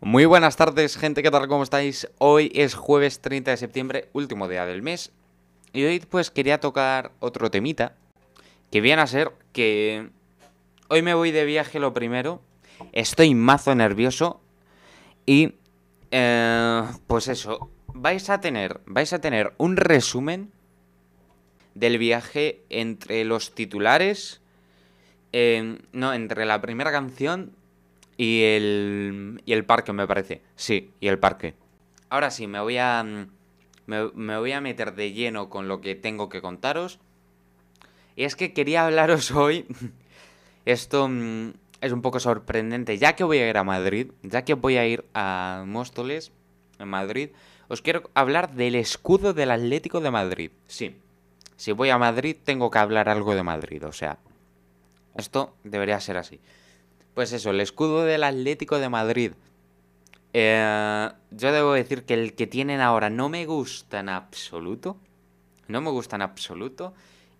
Muy 0.00 0.24
buenas 0.24 0.56
tardes, 0.56 0.96
gente, 0.96 1.22
¿qué 1.22 1.30
tal? 1.30 1.46
¿Cómo 1.46 1.62
estáis? 1.62 2.08
Hoy 2.18 2.50
es 2.54 2.74
jueves 2.74 3.20
30 3.20 3.52
de 3.52 3.56
septiembre, 3.56 4.08
último 4.12 4.48
día 4.48 4.66
del 4.66 4.82
mes. 4.82 5.12
Y 5.72 5.84
hoy 5.84 6.00
pues 6.00 6.30
quería 6.30 6.58
tocar 6.58 7.12
otro 7.20 7.50
temita, 7.50 7.94
que 8.72 8.80
viene 8.80 9.02
a 9.02 9.06
ser 9.06 9.30
que 9.52 10.10
hoy 10.88 11.02
me 11.02 11.14
voy 11.14 11.30
de 11.30 11.44
viaje 11.44 11.78
lo 11.78 11.94
primero, 11.94 12.42
estoy 12.92 13.34
mazo 13.34 13.74
nervioso 13.74 14.40
y 15.26 15.54
eh, 16.10 16.82
pues 17.06 17.28
eso, 17.28 17.70
vais 17.94 18.28
a 18.30 18.40
tener, 18.40 18.80
vais 18.86 19.12
a 19.12 19.20
tener 19.20 19.54
un 19.58 19.76
resumen 19.76 20.50
del 21.74 21.98
viaje 21.98 22.62
entre 22.68 23.24
los 23.24 23.54
titulares, 23.54 24.40
eh, 25.32 25.78
no, 25.92 26.12
entre 26.12 26.46
la 26.46 26.60
primera 26.60 26.90
canción 26.90 27.52
y 28.16 28.42
el, 28.42 29.42
y 29.44 29.52
el 29.52 29.64
parque, 29.64 29.92
me 29.92 30.06
parece. 30.06 30.42
Sí, 30.56 30.92
y 31.00 31.08
el 31.08 31.18
parque. 31.18 31.54
Ahora 32.08 32.30
sí, 32.30 32.46
me 32.46 32.60
voy 32.60 32.78
a. 32.78 33.02
Me, 33.86 34.10
me, 34.14 34.38
voy 34.38 34.52
a 34.52 34.60
meter 34.60 34.94
de 34.94 35.12
lleno 35.12 35.50
con 35.50 35.68
lo 35.68 35.80
que 35.80 35.94
tengo 35.94 36.28
que 36.28 36.40
contaros. 36.40 37.00
Y 38.16 38.24
es 38.24 38.36
que 38.36 38.52
quería 38.52 38.86
hablaros 38.86 39.30
hoy. 39.32 39.66
Esto 40.64 41.08
mm, 41.08 41.52
es 41.80 41.92
un 41.92 42.02
poco 42.02 42.20
sorprendente. 42.20 42.98
Ya 42.98 43.16
que 43.16 43.24
voy 43.24 43.38
a 43.38 43.48
ir 43.48 43.58
a 43.58 43.64
Madrid, 43.64 44.12
ya 44.22 44.44
que 44.44 44.54
voy 44.54 44.76
a 44.76 44.86
ir 44.86 45.04
a 45.14 45.64
Móstoles, 45.66 46.32
en 46.78 46.88
Madrid, 46.88 47.30
os 47.68 47.82
quiero 47.82 48.10
hablar 48.14 48.54
del 48.54 48.74
escudo 48.74 49.32
del 49.32 49.50
Atlético 49.50 50.00
de 50.00 50.10
Madrid. 50.10 50.50
Sí. 50.66 50.96
Si 51.56 51.72
voy 51.72 51.90
a 51.90 51.98
Madrid, 51.98 52.36
tengo 52.42 52.70
que 52.70 52.78
hablar 52.78 53.08
algo 53.08 53.34
de 53.34 53.42
Madrid. 53.42 53.84
O 53.86 53.92
sea, 53.92 54.18
esto 55.14 55.54
debería 55.62 56.00
ser 56.00 56.16
así. 56.16 56.40
Pues 57.14 57.32
eso, 57.32 57.50
el 57.50 57.60
escudo 57.60 58.04
del 58.04 58.24
Atlético 58.24 58.78
de 58.80 58.88
Madrid. 58.88 59.32
Eh, 60.32 61.08
yo 61.30 61.52
debo 61.52 61.72
decir 61.72 62.04
que 62.04 62.14
el 62.14 62.34
que 62.34 62.48
tienen 62.48 62.80
ahora 62.80 63.08
no 63.08 63.28
me 63.28 63.46
gusta 63.46 64.00
en 64.00 64.08
absoluto. 64.08 64.96
No 65.68 65.80
me 65.80 65.90
gusta 65.90 66.16
en 66.16 66.22
absoluto. 66.22 66.92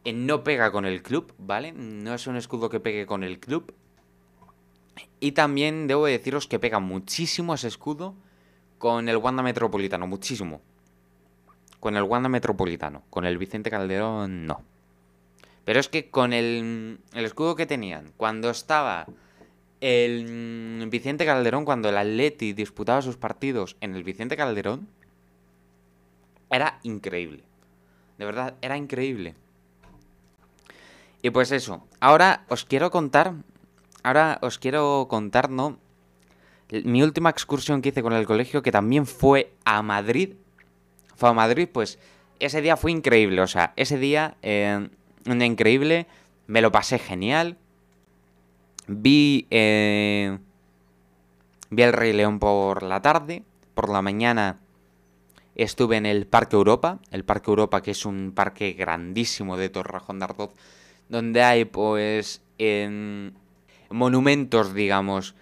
Eh, 0.04 0.12
no 0.12 0.44
pega 0.44 0.70
con 0.70 0.84
el 0.84 1.02
club, 1.02 1.34
¿vale? 1.38 1.72
No 1.72 2.14
es 2.14 2.28
un 2.28 2.36
escudo 2.36 2.70
que 2.70 2.78
pegue 2.78 3.04
con 3.04 3.24
el 3.24 3.40
club. 3.40 3.74
Y 5.18 5.32
también 5.32 5.88
debo 5.88 6.06
deciros 6.06 6.46
que 6.46 6.60
pega 6.60 6.78
muchísimo 6.78 7.54
ese 7.54 7.66
escudo 7.66 8.14
con 8.78 9.08
el 9.08 9.16
Wanda 9.16 9.42
Metropolitano, 9.42 10.06
muchísimo. 10.06 10.60
Con 11.80 11.96
el 11.96 12.04
Wanda 12.04 12.28
Metropolitano. 12.28 13.02
Con 13.10 13.24
el 13.24 13.38
Vicente 13.38 13.70
Calderón, 13.70 14.46
no. 14.46 14.62
Pero 15.64 15.80
es 15.80 15.88
que 15.88 16.10
con 16.10 16.32
el, 16.32 17.00
el 17.12 17.24
escudo 17.24 17.56
que 17.56 17.66
tenían, 17.66 18.12
cuando 18.16 18.50
estaba 18.50 19.06
el 19.80 20.86
Vicente 20.90 21.26
Calderón, 21.26 21.64
cuando 21.64 21.88
el 21.88 21.96
Atleti 21.96 22.52
disputaba 22.52 23.02
sus 23.02 23.16
partidos 23.16 23.76
en 23.80 23.94
el 23.94 24.04
Vicente 24.04 24.36
Calderón, 24.36 24.88
era 26.50 26.78
increíble. 26.82 27.42
De 28.18 28.24
verdad, 28.24 28.54
era 28.62 28.76
increíble. 28.76 29.34
Y 31.22 31.30
pues 31.30 31.52
eso, 31.52 31.86
ahora 32.00 32.44
os 32.48 32.64
quiero 32.64 32.90
contar, 32.90 33.34
ahora 34.02 34.38
os 34.42 34.58
quiero 34.58 35.06
contar, 35.08 35.50
¿no? 35.50 35.78
Mi 36.84 37.02
última 37.02 37.30
excursión 37.30 37.82
que 37.82 37.90
hice 37.90 38.02
con 38.02 38.12
el 38.12 38.26
colegio, 38.26 38.62
que 38.62 38.72
también 38.72 39.06
fue 39.06 39.52
a 39.64 39.82
Madrid. 39.82 40.34
Fue 41.16 41.28
a 41.28 41.32
Madrid, 41.32 41.68
pues 41.72 41.98
ese 42.40 42.60
día 42.60 42.76
fue 42.76 42.92
increíble, 42.92 43.40
o 43.40 43.46
sea, 43.46 43.72
ese 43.76 43.98
día, 43.98 44.36
eh, 44.42 44.88
increíble, 45.26 46.06
me 46.46 46.60
lo 46.60 46.72
pasé 46.72 46.98
genial. 46.98 47.56
Vi, 48.86 49.46
eh, 49.50 50.38
vi 51.70 51.82
el 51.82 51.92
Rey 51.92 52.12
León 52.12 52.38
por 52.38 52.82
la 52.82 53.00
tarde, 53.00 53.42
por 53.74 53.88
la 53.88 54.02
mañana 54.02 54.60
estuve 55.54 55.96
en 55.96 56.06
el 56.06 56.26
Parque 56.26 56.56
Europa, 56.56 57.00
el 57.10 57.24
Parque 57.24 57.50
Europa 57.50 57.82
que 57.82 57.92
es 57.92 58.04
un 58.04 58.32
parque 58.34 58.72
grandísimo 58.72 59.56
de 59.56 59.68
Torrejón 59.68 60.18
de 60.18 60.24
Ardoz, 60.24 60.50
donde 61.08 61.42
hay 61.42 61.64
pues 61.64 62.42
monumentos, 63.90 64.74
digamos, 64.74 65.34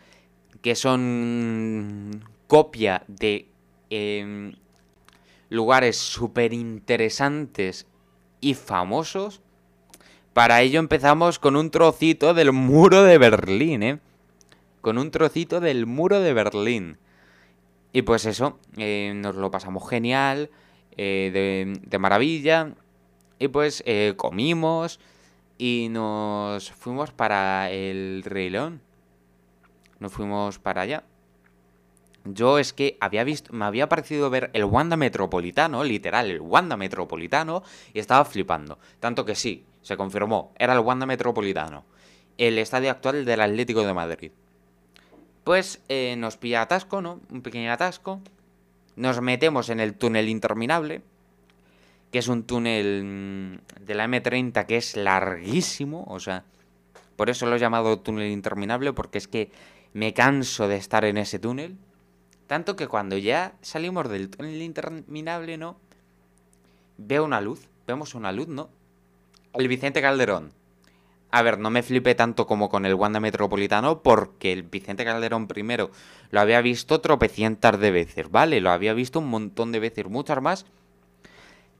que 0.61 0.75
son 0.75 2.25
copia 2.47 3.03
de 3.09 3.49
em, 3.91 4.53
lugares 5.49 5.97
súper 5.97 6.53
interesantes 6.53 7.87
y 8.41 8.55
famosos 8.55 9.42
para 10.33 10.63
ello 10.63 10.81
empezamos 10.81 11.39
con 11.39 11.57
un 11.57 11.71
trocito 11.71 12.35
del 12.35 12.53
muro 12.53 13.03
de 13.03 13.19
Berlín, 13.19 13.83
¿eh? 13.83 13.99
Con 14.81 14.99
un 14.99 15.11
trocito 15.11 15.61
del 15.61 15.87
muro 15.87 16.21
de 16.21 16.33
Berlín. 16.33 16.99
Y 17.93 18.03
pues 18.03 18.25
eso, 18.25 18.59
eh, 18.77 19.13
nos 19.15 19.37
lo 19.37 19.51
pasamos 19.51 19.89
genial, 19.89 20.51
eh, 20.97 21.77
de, 21.87 21.99
maravilla. 21.99 22.75
Y 23.39 23.49
pues 23.49 23.83
eh, 23.87 24.15
comimos 24.17 24.99
y 25.59 25.89
nos 25.91 26.71
fuimos 26.71 27.13
para 27.13 27.71
el 27.71 28.23
Rey. 28.25 28.51
Nos 30.01 30.13
fuimos 30.13 30.59
para 30.59 30.83
allá. 30.83 31.05
Yo 32.25 32.59
es 32.59 32.73
que 32.73 32.97
había 33.01 33.25
visto, 33.25 33.53
me 33.53 33.65
había 33.65 33.89
parecido 33.89 34.31
ver 34.31 34.51
el 34.55 34.65
Wanda 34.65 34.97
Metropolitano, 34.97 35.83
literal, 35.83 36.31
el 36.31 36.41
Wanda 36.41 36.77
Metropolitano, 36.77 37.65
y 37.93 37.99
estaba 37.99 38.25
flipando. 38.25 38.79
Tanto 39.01 39.25
que 39.25 39.35
sí, 39.35 39.65
se 39.83 39.97
confirmó, 39.97 40.53
era 40.59 40.73
el 40.73 40.81
Wanda 40.81 41.07
Metropolitano, 41.07 41.85
el 42.39 42.59
estadio 42.59 42.91
actual 42.91 43.25
del 43.25 43.41
Atlético 43.41 43.83
de 43.83 43.95
Madrid. 43.95 44.33
Pues 45.45 45.83
eh, 45.89 46.15
nos 46.17 46.37
pilla 46.37 46.63
atasco, 46.63 47.03
¿no? 47.03 47.21
Un 47.31 47.43
pequeño 47.43 47.73
atasco. 47.73 48.21
Nos 48.95 49.21
metemos 49.21 49.71
en 49.71 49.81
el 49.81 49.95
túnel 49.95 50.29
interminable, 50.29 51.03
que 52.13 52.19
es 52.19 52.29
un 52.29 52.45
túnel 52.45 53.03
mm, 53.05 53.85
de 53.85 53.95
la 53.95 54.07
M30 54.07 54.67
que 54.67 54.77
es 54.77 54.97
larguísimo, 54.97 56.05
o 56.09 56.21
sea, 56.21 56.45
por 57.17 57.31
eso 57.31 57.47
lo 57.47 57.57
he 57.57 57.59
llamado 57.59 57.99
túnel 57.99 58.31
interminable, 58.31 58.93
porque 58.93 59.19
es 59.19 59.29
que 59.29 59.51
me 59.93 60.15
canso 60.15 60.69
de 60.69 60.77
estar 60.77 61.05
en 61.05 61.19
ese 61.19 61.39
túnel. 61.39 61.77
Tanto 62.47 62.77
que 62.77 62.87
cuando 62.87 63.17
ya 63.17 63.55
salimos 63.63 64.09
del 64.09 64.29
túnel 64.29 64.61
interminable, 64.63 65.57
¿no? 65.57 65.77
Veo 66.99 67.25
una 67.25 67.41
luz, 67.41 67.69
vemos 67.87 68.15
una 68.15 68.31
luz, 68.31 68.49
¿no? 68.49 68.69
El 69.55 69.69
Vicente 69.69 70.01
Calderón. 70.01 70.53
A 71.31 71.43
ver, 71.43 71.59
no 71.59 71.69
me 71.69 71.83
flipe 71.83 72.15
tanto 72.15 72.47
como 72.47 72.71
con 72.71 72.87
el 72.87 72.95
Wanda 72.95 73.21
Metropolitano, 73.21 74.03
porque 74.03 74.51
el 74.51 74.63
Vicente 74.63 75.05
Calderón 75.05 75.47
primero 75.47 75.91
lo 76.31 76.41
había 76.41 76.63
visto 76.63 77.03
tropecientas 77.03 77.79
de 77.79 77.91
veces, 77.91 78.31
¿vale? 78.31 78.63
Lo 78.63 78.71
había 78.71 78.95
visto 78.95 79.19
un 79.19 79.29
montón 79.29 79.71
de 79.71 79.81
veces, 79.81 80.07
muchas 80.07 80.41
más 80.41 80.65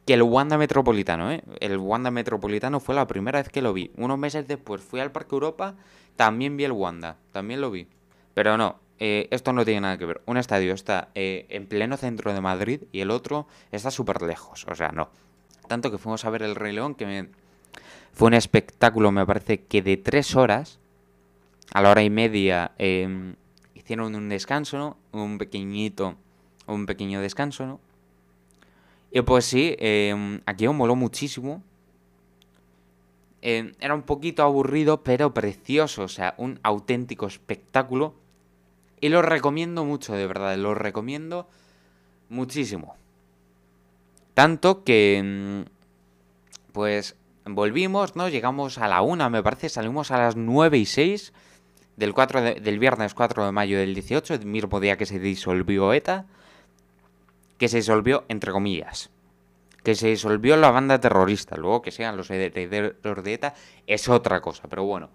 que 0.07 0.15
el 0.15 0.23
Wanda 0.23 0.59
Metropolitano, 0.59 1.33
¿eh? 1.33 1.43
El 1.61 1.79
Wanda 1.79 2.11
Metropolitano 2.11 2.79
fue 2.79 2.95
la 2.95 3.07
primera 3.07 3.39
vez 3.41 3.49
que 3.49 3.63
lo 3.63 3.73
vi. 3.73 3.91
Unos 3.97 4.19
meses 4.19 4.47
después 4.47 4.83
fui 4.83 5.01
al 5.01 5.13
Parque 5.13 5.35
Europa, 5.35 5.75
también 6.17 6.59
vi 6.59 6.65
el 6.65 6.73
Wanda, 6.73 7.17
también 7.33 7.63
lo 7.63 7.71
vi. 7.71 7.87
Pero 8.35 8.59
no, 8.59 8.81
eh, 8.99 9.29
esto 9.31 9.55
no 9.55 9.65
tiene 9.65 9.81
nada 9.81 9.97
que 9.97 10.05
ver. 10.05 10.21
Un 10.27 10.37
estadio 10.37 10.75
está 10.75 11.09
eh, 11.15 11.47
en 11.49 11.67
pleno 11.67 11.97
centro 11.97 12.35
de 12.35 12.41
Madrid 12.43 12.83
y 12.93 13.01
el 13.01 13.11
otro 13.11 13.47
está 13.71 13.91
súper 13.91 14.21
lejos, 14.21 14.67
o 14.69 14.75
sea, 14.75 14.93
no. 14.93 15.09
Tanto 15.69 15.91
que 15.91 15.99
fuimos 15.99 16.25
a 16.27 16.31
ver 16.31 16.43
el 16.43 16.55
Rey 16.55 16.75
León 16.75 16.95
que 16.95 17.07
me 17.07 17.29
fue 18.13 18.29
un 18.29 18.35
espectáculo, 18.35 19.11
me 19.11 19.27
parece 19.27 19.63
que 19.63 19.83
de 19.83 19.97
tres 19.97 20.37
horas, 20.37 20.79
a 21.73 21.81
la 21.81 21.91
hora 21.91 22.03
y 22.03 22.11
media, 22.11 22.73
em, 22.79 23.35
hicieron 23.75 24.15
un 24.15 24.29
descanso, 24.29 24.77
¿no? 24.77 24.97
Un 25.13 25.39
pequeñito, 25.39 26.17
un 26.67 26.87
pequeño 26.87 27.21
descanso, 27.21 27.67
¿no? 27.67 27.81
Y 29.11 29.23
pues 29.23 29.45
sí, 29.45 29.77
eh, 29.79 30.41
aquí 30.47 30.69
moló 30.69 30.97
muchísimo. 30.97 31.63
Em, 33.43 33.73
era 33.81 33.95
un 33.95 34.03
poquito 34.03 34.43
aburrido, 34.43 35.03
pero 35.03 35.35
precioso, 35.35 36.05
o 36.05 36.09
sea, 36.09 36.35
un 36.39 36.61
auténtico 36.63 37.27
espectáculo. 37.27 38.15
Y 39.01 39.09
lo 39.09 39.21
recomiendo 39.21 39.85
mucho, 39.85 40.15
de 40.15 40.27
verdad, 40.27 40.57
lo 40.57 40.75
recomiendo 40.75 41.49
muchísimo. 42.29 42.95
Tanto 44.35 44.85
que, 44.85 45.65
pues, 46.73 47.17
volvimos, 47.45 48.17
¿no? 48.17 48.29
Llegamos 48.29 48.79
a 48.79 48.89
la 48.89 49.03
una, 49.03 49.29
me 49.29 49.43
parece, 49.43 49.69
salimos 49.69 50.11
a 50.11 50.19
las 50.19 50.37
9 50.37 50.79
y 50.79 50.87
6 50.87 51.33
del, 51.97 52.15
4 52.15 52.41
del 52.41 52.79
viernes 52.79 53.15
4 53.15 53.47
de 53.47 53.53
mayo 53.53 53.79
del 53.79 53.95
18, 53.95 54.35
el 54.35 54.47
mismo 54.47 54.81
día 54.81 54.97
que 54.97 55.07
se 55.07 55.19
disolvió 55.19 55.93
ETA, 55.93 56.27
que 57.59 57.69
se 57.69 57.79
disolvió 57.79 58.25
entre 58.29 58.53
comillas, 58.53 59.11
que 59.83 59.95
se 59.95 60.09
disolvió 60.09 60.57
la 60.57 60.71
banda 60.71 61.01
terrorista, 61.01 61.57
luego 61.57 61.83
que 61.83 61.91
sean 61.91 62.17
los 62.17 62.31
herederos 62.31 63.25
de 63.25 63.35
ETA 63.35 63.55
es 63.87 64.09
otra 64.09 64.41
cosa, 64.41 64.69
pero 64.69 64.85
bueno, 64.85 65.11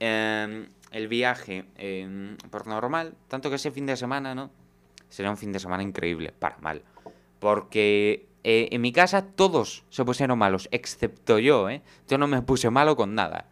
em, 0.00 0.68
el 0.90 1.08
viaje 1.08 1.64
em, 1.76 2.36
por 2.50 2.66
normal, 2.66 3.14
tanto 3.28 3.50
que 3.50 3.56
ese 3.56 3.70
fin 3.70 3.86
de 3.86 3.96
semana, 3.96 4.34
¿no? 4.34 4.50
Será 5.08 5.30
un 5.30 5.36
fin 5.36 5.52
de 5.52 5.58
semana 5.58 5.82
increíble, 5.82 6.32
para 6.38 6.58
mal, 6.58 6.82
porque 7.40 8.27
eh, 8.44 8.68
en 8.72 8.80
mi 8.80 8.92
casa 8.92 9.22
todos 9.22 9.84
se 9.90 10.04
pusieron 10.04 10.38
malos, 10.38 10.68
excepto 10.70 11.38
yo, 11.38 11.68
¿eh? 11.68 11.82
Yo 12.08 12.18
no 12.18 12.26
me 12.26 12.42
puse 12.42 12.70
malo 12.70 12.96
con 12.96 13.14
nada. 13.14 13.48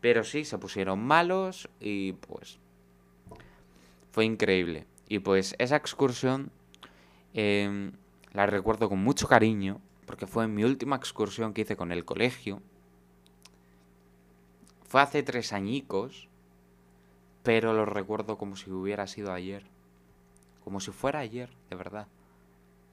Pero 0.00 0.24
sí, 0.24 0.44
se 0.44 0.58
pusieron 0.58 1.02
malos 1.02 1.68
y 1.80 2.12
pues... 2.12 2.58
Fue 4.12 4.24
increíble. 4.24 4.86
Y 5.08 5.18
pues 5.18 5.54
esa 5.58 5.76
excursión 5.76 6.50
em, 7.34 7.92
la 8.32 8.46
recuerdo 8.46 8.88
con 8.88 8.98
mucho 8.98 9.28
cariño, 9.28 9.80
porque 10.06 10.26
fue 10.26 10.48
mi 10.48 10.64
última 10.64 10.96
excursión 10.96 11.52
que 11.52 11.62
hice 11.62 11.76
con 11.76 11.92
el 11.92 12.04
colegio. 12.04 12.62
Fue 14.84 15.00
hace 15.02 15.22
tres 15.22 15.52
añicos, 15.52 16.28
pero 17.42 17.72
lo 17.72 17.84
recuerdo 17.84 18.38
como 18.38 18.56
si 18.56 18.70
hubiera 18.70 19.06
sido 19.06 19.32
ayer. 19.32 19.64
Como 20.64 20.80
si 20.80 20.92
fuera 20.92 21.20
ayer, 21.20 21.50
de 21.68 21.76
verdad. 21.76 22.06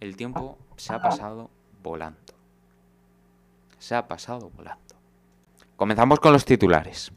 El 0.04 0.18
tiempo 0.18 0.58
se 0.76 0.92
ha 0.92 1.02
pasado 1.02 1.50
volando. 1.82 2.34
Se 3.80 3.96
ha 3.96 4.06
pasado 4.06 4.52
volando. 4.54 4.96
Comenzamos 5.78 6.20
con 6.20 6.34
los 6.34 6.44
titulares. 6.44 7.14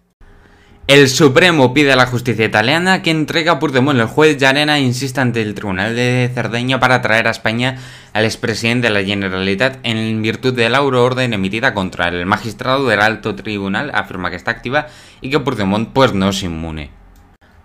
El 0.86 1.08
Supremo 1.08 1.74
pide 1.74 1.90
a 1.92 1.96
la 1.96 2.06
justicia 2.06 2.44
italiana 2.44 3.02
que 3.02 3.10
entregue 3.10 3.50
a 3.50 3.58
Puigdemont. 3.58 3.98
El 3.98 4.06
juez 4.06 4.38
Llarena 4.38 4.78
insiste 4.78 5.20
ante 5.20 5.42
el 5.42 5.54
Tribunal 5.54 5.96
de 5.96 6.30
Cerdeña 6.32 6.78
para 6.78 7.02
traer 7.02 7.26
a 7.26 7.32
España 7.32 7.76
al 8.12 8.24
expresidente 8.24 8.86
de 8.86 8.94
la 8.94 9.02
Generalitat 9.02 9.80
en 9.82 10.22
virtud 10.22 10.54
de 10.54 10.68
la 10.68 10.78
euroorden 10.78 11.32
emitida 11.32 11.74
contra 11.74 12.06
el 12.06 12.24
magistrado 12.24 12.86
del 12.86 13.00
alto 13.00 13.34
tribunal. 13.34 13.90
Afirma 13.94 14.30
que 14.30 14.36
está 14.36 14.52
activa 14.52 14.86
y 15.20 15.30
que 15.30 15.40
Puigdemont 15.40 15.92
pues 15.92 16.14
no 16.14 16.28
es 16.28 16.40
inmune. 16.44 16.95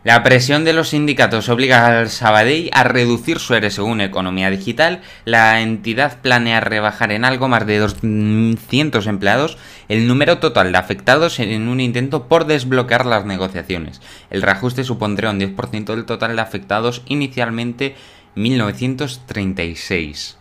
La 0.04 0.24
presión 0.24 0.66
de 0.66 0.74
los 0.74 0.90
sindicatos 0.90 1.48
obliga 1.48 2.00
al 2.00 2.10
Sabadell 2.10 2.72
a 2.74 2.84
reducir 2.84 3.38
su 3.38 3.54
ERE 3.54 3.70
según 3.70 4.02
Economía 4.02 4.50
Digital. 4.50 5.02
La 5.26 5.62
entidad 5.62 6.22
planea 6.22 6.60
rebajar 6.60 7.12
en 7.12 7.24
algo 7.24 7.48
más 7.48 7.68
de 7.68 7.78
200 7.78 9.06
empleados 9.06 9.60
el 9.90 10.08
número 10.08 10.40
total 10.40 10.72
de 10.72 10.80
afectados 10.80 11.40
en 11.40 11.68
un 11.68 11.80
intento 11.80 12.28
por 12.28 12.46
desbloquear 12.46 13.06
las 13.06 13.26
negociaciones. 13.26 14.02
El 14.32 14.42
reajuste 14.42 14.84
supondría 14.84 15.30
un 15.30 15.40
10% 15.40 15.94
del 15.94 16.06
total 16.06 16.36
de 16.36 16.42
afectados 16.42 17.04
inicialmente 17.06 17.94
1936. 18.34 20.41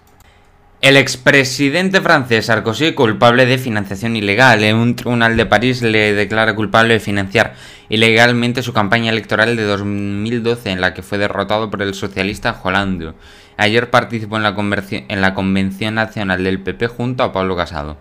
El 0.81 0.97
expresidente 0.97 2.01
francés 2.01 2.47
Sarkozy, 2.47 2.95
culpable 2.95 3.45
de 3.45 3.59
financiación 3.59 4.17
ilegal, 4.17 4.65
en 4.65 4.77
un 4.77 4.97
tribunal 4.97 5.37
de 5.37 5.45
París 5.45 5.83
le 5.83 6.15
declara 6.15 6.55
culpable 6.57 6.95
de 6.95 7.01
financiar 7.01 7.55
ilegalmente 7.91 8.63
su 8.63 8.73
campaña 8.73 9.11
electoral 9.11 9.57
de 9.57 9.65
2012 9.65 10.71
en 10.71 10.81
la 10.81 10.95
que 10.95 11.03
fue 11.03 11.19
derrotado 11.19 11.71
por 11.71 11.83
el 11.83 11.93
socialista 11.93 12.59
Hollande. 12.63 13.13
Ayer 13.59 13.91
participó 13.91 14.39
en 14.39 14.43
la, 14.43 14.57
en 14.89 15.21
la 15.21 15.35
Convención 15.35 15.97
Nacional 15.97 16.43
del 16.43 16.61
PP 16.61 16.87
junto 16.87 17.25
a 17.25 17.33
Pablo 17.35 17.57
Casado. 17.57 17.99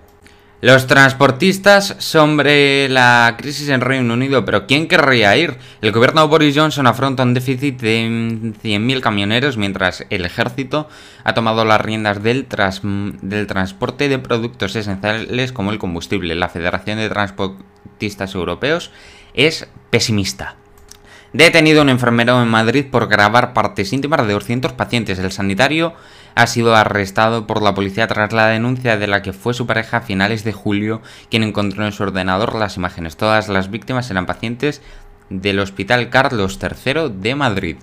Los 0.62 0.88
transportistas 0.88 1.96
sobre 2.00 2.90
la 2.90 3.36
crisis 3.38 3.70
en 3.70 3.80
Reino 3.80 4.14
Unido, 4.14 4.44
pero 4.44 4.68
¿quién 4.68 4.90
querría 4.90 5.38
ir? 5.38 5.58
El 5.82 5.94
gobierno 5.94 6.20
de 6.20 6.28
Boris 6.28 6.54
Johnson 6.54 6.86
afronta 6.86 7.24
un 7.24 7.34
déficit 7.34 7.80
de 7.80 8.06
100.000 8.62 9.00
camioneros 9.00 9.56
mientras 9.56 10.06
el 10.10 10.26
ejército 10.26 10.90
ha 11.24 11.34
tomado 11.34 11.64
las 11.64 11.80
riendas 11.80 12.22
del, 12.22 12.46
del 13.22 13.48
transporte 13.48 14.10
de 14.10 14.20
productos 14.20 14.76
esenciales 14.76 15.54
como 15.54 15.72
el 15.72 15.80
combustible. 15.80 16.36
La 16.36 16.50
Federación 16.50 16.98
de 16.98 17.08
Transportistas 17.08 18.36
Europeos 18.36 18.92
es 19.34 19.66
pesimista. 19.92 20.58
Detenido 21.32 21.84
un 21.84 21.90
enfermero 21.90 22.42
en 22.42 22.50
Madrid 22.50 22.88
por 22.92 23.08
grabar 23.08 23.54
partes 23.54 23.94
íntimas 23.94 24.28
de 24.28 24.34
200 24.34 24.74
pacientes. 24.74 25.20
El 25.20 25.32
sanitario 25.32 25.94
ha 26.42 26.48
sido 26.48 26.74
arrestado 26.74 27.46
por 27.46 27.62
la 27.62 27.74
policía 27.74 28.08
tras 28.08 28.32
la 28.32 28.48
denuncia 28.48 28.98
de 28.98 29.08
la 29.08 29.22
que 29.22 29.34
fue 29.34 29.54
su 29.54 29.68
pareja 29.68 29.98
a 29.98 30.02
finales 30.02 30.46
de 30.46 30.54
julio, 30.54 31.02
quien 31.30 31.44
encontró 31.44 31.86
en 31.86 31.92
su 31.92 32.04
ordenador 32.04 32.56
las 32.56 32.78
imágenes. 32.78 33.18
Todas 33.18 33.50
las 33.50 33.70
víctimas 33.70 34.10
eran 34.10 34.26
pacientes 34.26 34.82
del 35.30 35.60
Hospital 35.60 36.10
Carlos 36.10 36.58
III 36.62 37.10
de 37.14 37.36
Madrid. 37.36 37.76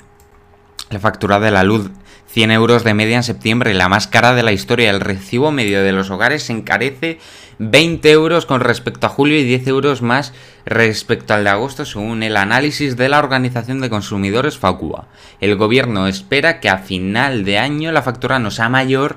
La 0.89 1.01
factura 1.01 1.39
de 1.39 1.51
la 1.51 1.65
luz 1.65 1.91
100 2.37 2.51
euros 2.51 2.85
de 2.85 2.93
media 2.93 3.17
en 3.17 3.23
septiembre, 3.23 3.73
la 3.73 3.89
más 3.89 4.09
cara 4.09 4.35
de 4.35 4.43
la 4.43 4.53
historia. 4.53 4.91
El 4.91 5.01
recibo 5.01 5.53
medio 5.53 5.83
de 5.83 5.93
los 5.93 6.11
hogares 6.11 6.43
se 6.43 6.53
encarece 6.53 7.19
20 7.61 8.11
euros 8.11 8.45
con 8.45 8.61
respecto 8.61 9.07
a 9.07 9.09
julio 9.09 9.39
y 9.39 9.45
10 9.45 9.67
euros 9.69 10.03
más 10.03 10.35
respecto 10.67 11.33
al 11.33 11.45
de 11.45 11.49
agosto 11.49 11.87
según 11.87 12.23
el 12.23 12.37
análisis 12.37 12.99
de 12.99 13.09
la 13.09 13.21
Organización 13.21 13.81
de 13.81 13.89
Consumidores 13.89 14.59
Facua. 14.59 15.09
El 15.41 15.57
gobierno 15.57 16.09
espera 16.09 16.61
que 16.61 16.69
a 16.69 16.77
final 16.77 17.47
de 17.47 17.57
año 17.57 17.91
la 17.91 18.03
factura 18.03 18.39
no 18.39 18.51
sea 18.51 18.69
mayor 18.69 19.17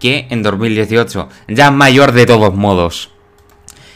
que 0.00 0.26
en 0.28 0.42
2018, 0.42 1.28
ya 1.46 1.70
mayor 1.70 2.10
de 2.10 2.26
todos 2.26 2.56
modos. 2.56 3.12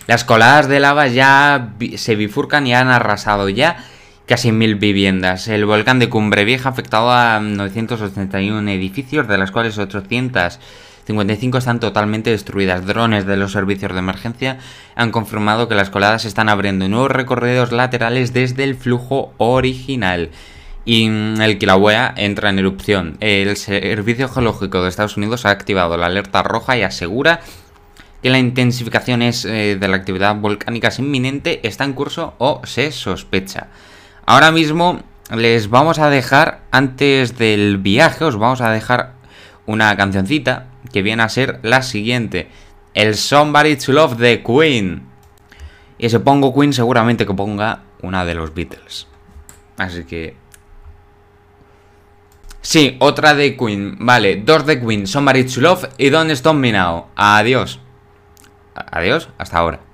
Las 0.07 0.23
coladas 0.23 0.69
de 0.69 0.79
lava 0.79 1.09
ya 1.09 1.75
se 1.97 2.15
bifurcan 2.15 2.69
y 2.69 2.75
han 2.75 2.91
arrasado 2.91 3.49
ya 3.49 3.85
casi 4.33 4.51
mil 4.51 4.77
viviendas. 4.77 5.47
El 5.47 5.67
volcán 5.67 5.99
de 5.99 6.09
Cumbre 6.09 6.47
Vieja 6.47 6.71
ha 6.71 6.73
afectado 6.73 7.13
a 7.13 7.39
981 7.39 8.71
edificios, 8.71 9.29
de 9.29 9.37
las 9.37 9.51
cuales 9.51 9.77
855 9.77 11.59
están 11.59 11.81
totalmente 11.81 12.31
destruidas. 12.31 12.87
Drones 12.87 13.27
de 13.27 13.37
los 13.37 13.53
servicios 13.53 13.93
de 13.93 13.99
emergencia 13.99 14.57
han 14.95 15.11
confirmado 15.11 15.69
que 15.69 15.75
las 15.75 15.91
coladas 15.91 16.25
están 16.25 16.49
abriendo 16.49 16.89
nuevos 16.89 17.11
recorridos 17.11 17.73
laterales 17.73 18.33
desde 18.33 18.65
el 18.65 18.75
flujo 18.75 19.35
original. 19.37 20.31
Y 20.87 21.09
el 21.09 21.59
Kilauea 21.59 22.15
entra 22.17 22.49
en 22.49 22.59
erupción. 22.59 23.19
El 23.21 23.55
Servicio 23.59 24.31
Geológico 24.31 24.83
de 24.83 24.89
Estados 24.89 25.19
Unidos 25.19 25.45
ha 25.45 25.51
activado 25.51 25.99
la 25.99 26.07
alerta 26.07 26.43
roja 26.43 26.79
y 26.79 26.83
asegura 26.85 27.41
que 28.23 28.31
la 28.31 28.39
intensificación 28.39 29.21
es, 29.21 29.45
eh, 29.45 29.77
de 29.79 29.89
la 29.89 29.97
actividad 29.97 30.35
volcánica 30.37 30.89
es 30.89 31.01
inminente, 31.01 31.61
está 31.69 31.85
en 31.85 31.93
curso 31.93 32.33
o 32.39 32.63
se 32.65 32.93
sospecha. 32.93 33.69
Ahora 34.25 34.53
mismo 34.53 35.01
les 35.35 35.69
vamos 35.69 35.99
a 35.99 36.11
dejar, 36.11 36.61
antes 36.71 37.37
del 37.39 37.79
viaje, 37.79 38.25
os 38.25 38.37
vamos 38.37 38.61
a 38.61 38.71
dejar 38.71 39.15
una 39.67 39.97
cancioncita 39.97 40.67
que 40.93 41.03
viene 41.03 41.23
a 41.23 41.29
ser 41.29 41.59
la 41.63 41.83
siguiente. 41.83 42.49
El 42.95 43.15
Somebody 43.17 43.77
to 43.77 43.93
Love 43.93 44.17
de 44.17 44.43
Queen. 44.43 45.09
Y 45.99 46.11
si 46.11 46.19
pongo 46.19 46.55
Queen 46.55 46.73
seguramente 46.73 47.27
que 47.27 47.35
ponga 47.35 47.83
una 48.03 48.25
de 48.25 48.35
los 48.35 48.55
Beatles. 48.55 49.07
Así 49.79 50.05
que... 50.05 50.37
Sí, 52.61 52.97
otra 53.01 53.35
de 53.35 53.57
Queen. 53.57 53.97
Vale, 53.99 54.37
dos 54.37 54.67
de 54.67 54.81
Queen. 54.81 55.07
Somebody 55.07 55.45
to 55.45 55.61
Love 55.61 55.89
y 55.99 56.11
Don't 56.11 56.31
Stop 56.31 56.55
Me 56.55 56.73
Now. 56.73 57.09
Adiós. 57.17 57.81
Adiós, 58.75 59.29
hasta 59.39 59.59
ahora. 59.59 59.92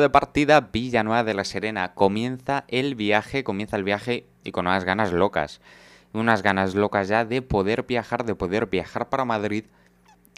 De 0.00 0.10
partida, 0.10 0.60
Villanueva 0.60 1.24
de 1.24 1.32
la 1.32 1.44
Serena. 1.44 1.94
Comienza 1.94 2.64
el 2.68 2.96
viaje, 2.96 3.44
comienza 3.44 3.76
el 3.76 3.84
viaje 3.84 4.26
y 4.44 4.52
con 4.52 4.66
unas 4.66 4.84
ganas 4.84 5.10
locas. 5.10 5.62
Unas 6.12 6.42
ganas 6.42 6.74
locas 6.74 7.08
ya 7.08 7.24
de 7.24 7.40
poder 7.40 7.84
viajar, 7.84 8.26
de 8.26 8.34
poder 8.34 8.66
viajar 8.66 9.08
para 9.08 9.24
Madrid. 9.24 9.64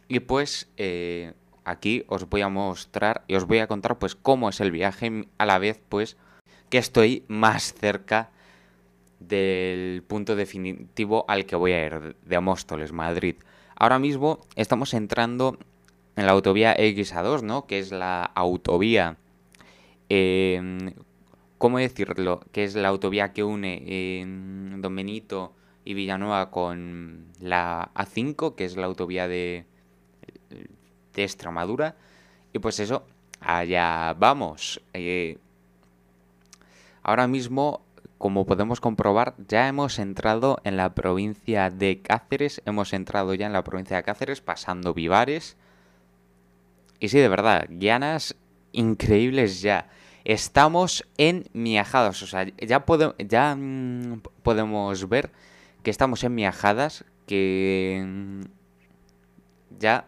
Y 0.07 0.21
pues 0.21 0.69
eh, 0.77 1.33
aquí 1.65 2.05
os 2.07 2.29
voy 2.29 2.43
a 2.43 2.49
mostrar 2.49 3.25
y 3.27 3.35
os 3.35 3.47
voy 3.47 3.59
a 3.59 3.67
contar 3.67 3.99
pues 3.99 4.15
cómo 4.15 4.49
es 4.49 4.61
el 4.61 4.71
viaje. 4.71 5.27
A 5.39 5.45
la 5.45 5.59
vez 5.59 5.81
pues 5.89 6.17
que 6.71 6.79
estoy 6.79 7.25
más 7.27 7.75
cerca 7.75 8.31
del 9.19 10.05
punto 10.07 10.37
definitivo 10.37 11.25
al 11.27 11.47
que 11.47 11.57
voy 11.57 11.73
a 11.73 11.85
ir, 11.85 12.17
de 12.25 12.41
Móstoles, 12.41 12.93
Madrid. 12.93 13.35
Ahora 13.75 13.99
mismo 13.99 14.39
estamos 14.55 14.95
entrando 14.95 15.59
en 16.15 16.27
la 16.27 16.33
autovía 16.33 16.77
XA2, 16.77 17.43
¿no? 17.43 17.67
Que 17.67 17.81
es 17.81 17.91
la 17.91 18.23
autovía... 18.23 19.17
eh, 20.09 20.93
¿Cómo 21.59 21.79
decirlo? 21.79 22.41
Que 22.53 22.63
es 22.63 22.77
la 22.77 22.89
autovía 22.89 23.33
que 23.33 23.43
une 23.43 23.83
eh, 23.85 24.25
Don 24.79 24.95
Benito 24.95 25.53
y 25.85 25.95
Villanueva 25.95 26.51
con 26.53 27.27
la 27.41 27.91
A5, 27.95 28.55
que 28.55 28.65
es 28.65 28.77
la 28.77 28.87
autovía 28.87 29.27
de, 29.27 29.65
de 31.15 31.25
Extremadura. 31.25 31.97
Y 32.53 32.61
pues 32.61 32.79
eso, 32.79 33.05
allá 33.41 34.15
vamos. 34.15 34.81
Eh, 34.95 35.39
ahora 37.03 37.27
mismo, 37.27 37.83
como 38.19 38.47
podemos 38.47 38.81
comprobar, 38.81 39.35
ya 39.49 39.67
hemos 39.67 39.99
entrado 39.99 40.59
en 40.63 40.77
la 40.77 40.95
provincia 40.95 41.71
de 41.71 42.01
Cáceres. 42.01 42.63
Hemos 42.67 42.93
entrado 42.93 43.35
ya 43.35 43.47
en 43.47 43.53
la 43.53 43.65
provincia 43.65 43.97
de 43.97 44.05
Cáceres, 44.05 44.41
pasando 44.41 44.95
Vivares. 44.95 45.57
Y 47.01 47.09
sí, 47.09 47.19
de 47.19 47.29
verdad, 47.29 47.67
llanas 47.69 48.37
increíbles 48.73 49.61
ya. 49.63 49.89
Estamos 50.25 51.05
en 51.17 51.49
Miajadas, 51.53 52.23
o 52.23 52.27
sea, 52.27 52.45
ya, 52.45 52.85
pode- 52.85 53.15
ya 53.19 53.55
mm, 53.57 54.21
podemos 54.43 55.09
ver 55.09 55.31
que 55.83 55.91
estamos 55.91 56.23
en 56.25 56.35
Miajadas, 56.35 57.05
que 57.27 58.05
mm, 58.07 58.43
ya 59.79 60.07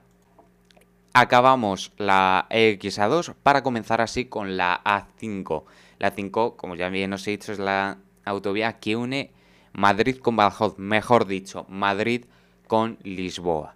acabamos 1.12 1.92
la 1.96 2.46
XA2 2.50 3.34
para 3.42 3.62
comenzar 3.62 4.00
así 4.00 4.26
con 4.26 4.56
la 4.56 4.80
A5. 4.84 5.64
La 5.98 6.08
A5, 6.14 6.56
como 6.56 6.74
ya 6.76 6.88
bien 6.88 7.12
os 7.12 7.26
he 7.26 7.32
dicho, 7.32 7.52
es 7.52 7.58
la 7.58 7.98
autovía 8.24 8.78
que 8.78 8.96
une 8.96 9.30
Madrid 9.72 10.16
con 10.18 10.36
Badajoz, 10.36 10.78
mejor 10.78 11.26
dicho, 11.26 11.64
Madrid 11.68 12.24
con 12.66 12.98
Lisboa. 13.02 13.74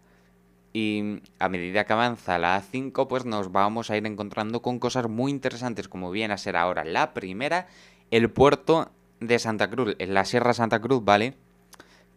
Y 0.76 1.21
a 1.38 1.49
medida 1.49 1.85
que 1.85 1.93
avanza 1.93 2.37
la 2.37 2.61
A5, 2.61 3.07
pues 3.07 3.25
nos 3.25 3.52
vamos 3.52 3.90
a 3.90 3.97
ir 3.97 4.04
encontrando 4.07 4.61
con 4.61 4.81
cosas 4.81 5.09
muy 5.09 5.31
interesantes, 5.31 5.87
como 5.87 6.11
viene 6.11 6.35
a 6.35 6.37
ser 6.37 6.57
ahora 6.57 6.85
la 6.85 7.14
primera, 7.14 7.69
el 8.11 8.28
puerto 8.28 8.90
de 9.21 9.38
Santa 9.38 9.71
Cruz, 9.71 9.95
en 10.00 10.14
la 10.14 10.25
Sierra 10.25 10.52
Santa 10.52 10.81
Cruz, 10.81 11.04
¿vale? 11.04 11.35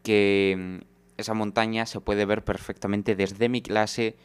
Que 0.01 0.55
mm, 0.57 0.85
esa 1.17 1.35
montaña 1.35 1.85
se 1.85 1.99
puede 1.99 2.25
ver 2.25 2.43
perfectamente 2.43 3.15
desde 3.15 3.47
mi 3.47 3.61
clase, 3.61 4.15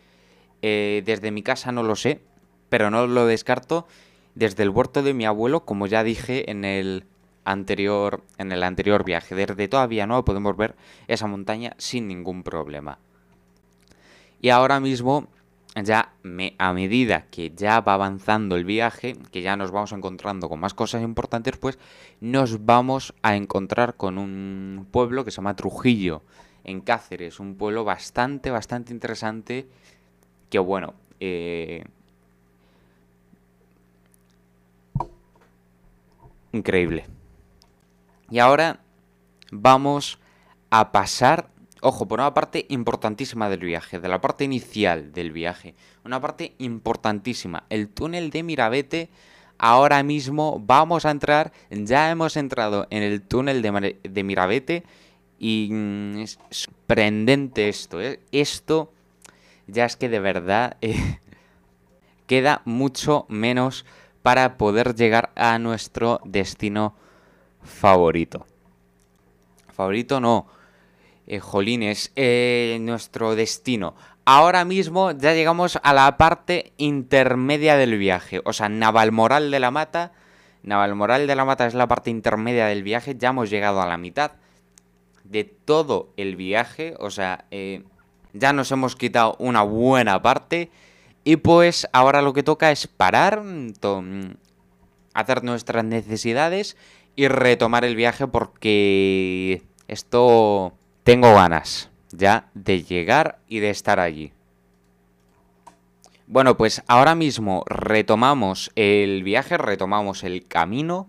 eh, 0.62 1.02
desde 1.04 1.30
mi 1.30 1.42
casa 1.42 1.70
no 1.70 1.82
lo 1.82 1.94
sé, 1.94 2.22
pero 2.70 2.90
no 2.90 3.06
lo 3.06 3.26
descarto, 3.26 3.86
desde 4.34 4.62
el 4.62 4.70
huerto 4.70 5.02
de 5.02 5.12
mi 5.12 5.26
abuelo, 5.26 5.66
como 5.66 5.86
ya 5.86 6.02
dije 6.02 6.50
en 6.50 6.64
el 6.64 7.04
anterior, 7.44 8.22
en 8.38 8.50
el 8.50 8.62
anterior 8.62 9.04
viaje, 9.04 9.34
desde 9.34 9.68
todavía 9.68 10.06
no 10.06 10.24
podemos 10.24 10.56
ver 10.56 10.74
esa 11.06 11.26
montaña 11.26 11.74
sin 11.76 12.08
ningún 12.08 12.42
problema. 12.42 12.98
Y 14.42 14.50
ahora 14.50 14.80
mismo, 14.80 15.28
ya 15.82 16.12
a 16.58 16.72
medida 16.74 17.26
que 17.30 17.52
ya 17.54 17.80
va 17.80 17.94
avanzando 17.94 18.56
el 18.56 18.64
viaje, 18.64 19.16
que 19.30 19.40
ya 19.40 19.56
nos 19.56 19.70
vamos 19.70 19.92
encontrando 19.92 20.50
con 20.50 20.60
más 20.60 20.74
cosas 20.74 21.02
importantes, 21.02 21.56
pues 21.56 21.78
nos 22.20 22.66
vamos 22.66 23.14
a 23.22 23.36
encontrar 23.36 23.96
con 23.96 24.18
un 24.18 24.86
pueblo 24.90 25.24
que 25.24 25.30
se 25.30 25.36
llama 25.36 25.56
Trujillo, 25.56 26.22
en 26.64 26.80
Cáceres. 26.80 27.40
Un 27.40 27.56
pueblo 27.56 27.84
bastante, 27.84 28.50
bastante 28.50 28.92
interesante. 28.92 29.66
Que 30.50 30.58
bueno, 30.58 30.94
eh, 31.20 31.84
increíble. 36.52 37.06
Y 38.30 38.38
ahora 38.38 38.80
vamos 39.50 40.18
a 40.70 40.90
pasar, 40.92 41.48
ojo, 41.82 42.06
por 42.06 42.20
una 42.20 42.32
parte 42.32 42.64
importantísima 42.68 43.50
del 43.50 43.60
viaje, 43.60 43.98
de 44.00 44.08
la 44.08 44.20
parte 44.20 44.44
inicial 44.44 45.12
del 45.12 45.32
viaje. 45.32 45.74
Una 46.04 46.20
parte 46.20 46.54
importantísima, 46.58 47.64
el 47.68 47.88
túnel 47.88 48.30
de 48.30 48.42
Mirabete. 48.42 49.10
Ahora 49.58 50.02
mismo 50.02 50.60
vamos 50.64 51.04
a 51.04 51.10
entrar, 51.10 51.52
ya 51.70 52.10
hemos 52.10 52.36
entrado 52.36 52.86
en 52.90 53.02
el 53.02 53.22
túnel 53.22 53.62
de, 53.62 54.22
Mirabete 54.22 54.84
y 55.38 55.68
mm, 55.70 56.18
es 56.18 56.38
sorprendente 56.50 57.68
esto, 57.68 58.00
¿eh? 58.00 58.20
Esto 58.32 58.92
ya 59.66 59.84
es 59.84 59.96
que 59.96 60.08
de 60.08 60.20
verdad 60.20 60.76
eh, 60.80 61.18
queda 62.26 62.62
mucho 62.64 63.26
menos 63.28 63.84
para 64.22 64.56
poder 64.56 64.94
llegar 64.94 65.30
a 65.36 65.58
nuestro 65.58 66.20
destino 66.24 66.94
favorito. 67.62 68.46
Favorito 69.72 70.20
no. 70.20 70.46
Eh, 71.32 71.40
jolines, 71.40 72.12
eh, 72.14 72.76
nuestro 72.82 73.34
destino. 73.34 73.94
Ahora 74.26 74.66
mismo 74.66 75.12
ya 75.12 75.32
llegamos 75.32 75.78
a 75.82 75.94
la 75.94 76.18
parte 76.18 76.74
intermedia 76.76 77.78
del 77.78 77.96
viaje. 77.96 78.42
O 78.44 78.52
sea, 78.52 78.68
Navalmoral 78.68 79.50
de 79.50 79.58
la 79.58 79.70
Mata. 79.70 80.12
Navalmoral 80.62 81.26
de 81.26 81.34
la 81.34 81.46
Mata 81.46 81.66
es 81.66 81.72
la 81.72 81.88
parte 81.88 82.10
intermedia 82.10 82.66
del 82.66 82.82
viaje. 82.82 83.16
Ya 83.16 83.30
hemos 83.30 83.48
llegado 83.48 83.80
a 83.80 83.86
la 83.86 83.96
mitad 83.96 84.32
de 85.24 85.44
todo 85.44 86.12
el 86.18 86.36
viaje. 86.36 86.96
O 86.98 87.08
sea, 87.08 87.46
eh, 87.50 87.82
ya 88.34 88.52
nos 88.52 88.70
hemos 88.70 88.94
quitado 88.94 89.34
una 89.38 89.62
buena 89.62 90.20
parte. 90.20 90.70
Y 91.24 91.36
pues 91.36 91.88
ahora 91.94 92.20
lo 92.20 92.34
que 92.34 92.42
toca 92.42 92.70
es 92.72 92.86
parar, 92.88 93.42
hacer 95.14 95.44
nuestras 95.44 95.82
necesidades 95.82 96.76
y 97.16 97.28
retomar 97.28 97.86
el 97.86 97.96
viaje 97.96 98.26
porque 98.26 99.62
esto 99.88 100.74
tengo 101.02 101.34
ganas 101.34 101.90
ya 102.10 102.50
de 102.54 102.82
llegar 102.82 103.38
y 103.48 103.60
de 103.60 103.70
estar 103.70 104.00
allí. 104.00 104.32
Bueno, 106.26 106.56
pues 106.56 106.82
ahora 106.86 107.14
mismo 107.14 107.64
retomamos 107.66 108.70
el 108.74 109.22
viaje, 109.22 109.58
retomamos 109.58 110.24
el 110.24 110.46
camino. 110.46 111.08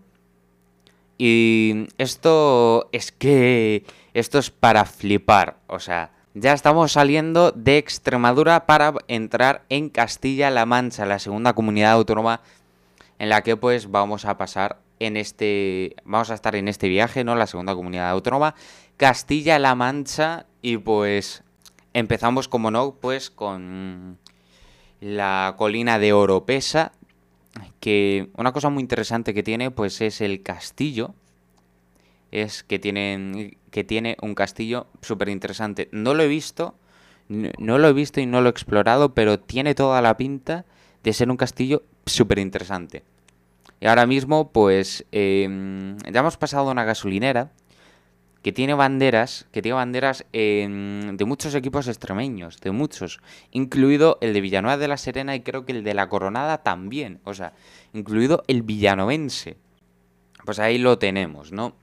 Y 1.17 1.87
esto 1.97 2.89
es 2.91 3.11
que... 3.11 3.85
Esto 4.13 4.37
es 4.37 4.51
para 4.51 4.85
flipar. 4.85 5.57
O 5.67 5.79
sea, 5.79 6.11
ya 6.33 6.53
estamos 6.53 6.91
saliendo 6.91 7.51
de 7.51 7.77
Extremadura 7.77 8.65
para 8.65 8.93
entrar 9.07 9.63
en 9.69 9.89
Castilla-La 9.89 10.65
Mancha, 10.65 11.05
la 11.05 11.19
segunda 11.19 11.53
comunidad 11.53 11.93
autónoma 11.93 12.41
en 13.19 13.29
la 13.29 13.41
que 13.41 13.55
pues 13.55 13.89
vamos 13.89 14.25
a 14.25 14.37
pasar 14.37 14.79
en 15.05 15.17
este... 15.17 15.95
Vamos 16.05 16.29
a 16.29 16.33
estar 16.33 16.55
en 16.55 16.67
este 16.67 16.87
viaje, 16.89 17.23
¿no? 17.23 17.35
La 17.35 17.47
segunda 17.47 17.75
comunidad 17.75 18.09
autónoma. 18.09 18.55
Castilla-La 18.97 19.75
Mancha 19.75 20.45
y 20.61 20.77
pues 20.77 21.43
empezamos, 21.93 22.47
como 22.47 22.71
no, 22.71 22.95
pues 22.95 23.29
con 23.29 24.17
la 24.99 25.55
colina 25.57 25.99
de 25.99 26.13
Oropesa, 26.13 26.93
que 27.79 28.29
una 28.35 28.51
cosa 28.51 28.69
muy 28.69 28.81
interesante 28.81 29.33
que 29.33 29.43
tiene 29.43 29.71
pues 29.71 30.01
es 30.01 30.21
el 30.21 30.41
castillo. 30.43 31.13
Es 32.31 32.63
que 32.63 32.79
tienen 32.79 33.57
que 33.69 33.83
tiene 33.83 34.17
un 34.21 34.33
castillo 34.35 34.87
súper 35.01 35.29
interesante. 35.29 35.89
No 35.91 36.13
lo 36.13 36.23
he 36.23 36.27
visto, 36.27 36.75
no, 37.27 37.49
no 37.57 37.77
lo 37.77 37.89
he 37.89 37.93
visto 37.93 38.21
y 38.21 38.25
no 38.25 38.41
lo 38.41 38.47
he 38.47 38.51
explorado, 38.51 39.13
pero 39.13 39.39
tiene 39.39 39.75
toda 39.75 40.01
la 40.01 40.17
pinta 40.17 40.65
de 41.03 41.13
ser 41.13 41.29
un 41.29 41.37
castillo 41.37 41.83
súper 42.05 42.39
interesante. 42.39 43.03
Y 43.83 43.87
ahora 43.87 44.05
mismo, 44.05 44.49
pues, 44.53 45.05
eh, 45.11 45.45
ya 46.09 46.21
hemos 46.21 46.37
pasado 46.37 46.71
una 46.71 46.85
gasolinera 46.85 47.51
que 48.41 48.53
tiene 48.53 48.75
banderas, 48.75 49.45
que 49.51 49.61
tiene 49.61 49.75
banderas 49.75 50.25
eh, 50.31 51.11
de 51.13 51.25
muchos 51.25 51.53
equipos 51.53 51.89
extremeños, 51.89 52.61
de 52.61 52.71
muchos, 52.71 53.19
incluido 53.51 54.19
el 54.21 54.33
de 54.33 54.39
Villanueva 54.39 54.77
de 54.77 54.87
la 54.87 54.95
Serena 54.95 55.35
y 55.35 55.41
creo 55.41 55.65
que 55.65 55.73
el 55.73 55.83
de 55.83 55.93
la 55.95 56.07
Coronada 56.07 56.59
también, 56.59 57.19
o 57.25 57.33
sea, 57.33 57.51
incluido 57.91 58.45
el 58.47 58.61
villanovense. 58.61 59.57
Pues 60.45 60.59
ahí 60.59 60.77
lo 60.77 60.97
tenemos, 60.97 61.51
¿no? 61.51 61.75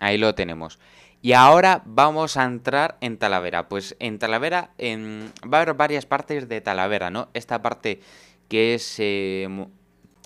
Ahí 0.00 0.18
lo 0.18 0.34
tenemos. 0.34 0.80
Y 1.22 1.34
ahora 1.34 1.82
vamos 1.86 2.36
a 2.36 2.42
entrar 2.42 2.98
en 3.00 3.18
Talavera. 3.18 3.68
Pues 3.68 3.94
en 4.00 4.18
Talavera 4.18 4.72
em, 4.78 5.30
va 5.44 5.58
a 5.58 5.62
haber 5.62 5.74
varias 5.74 6.06
partes 6.06 6.48
de 6.48 6.60
Talavera, 6.60 7.10
¿no? 7.10 7.28
Esta 7.34 7.62
parte 7.62 8.00
que 8.48 8.74
es 8.74 8.98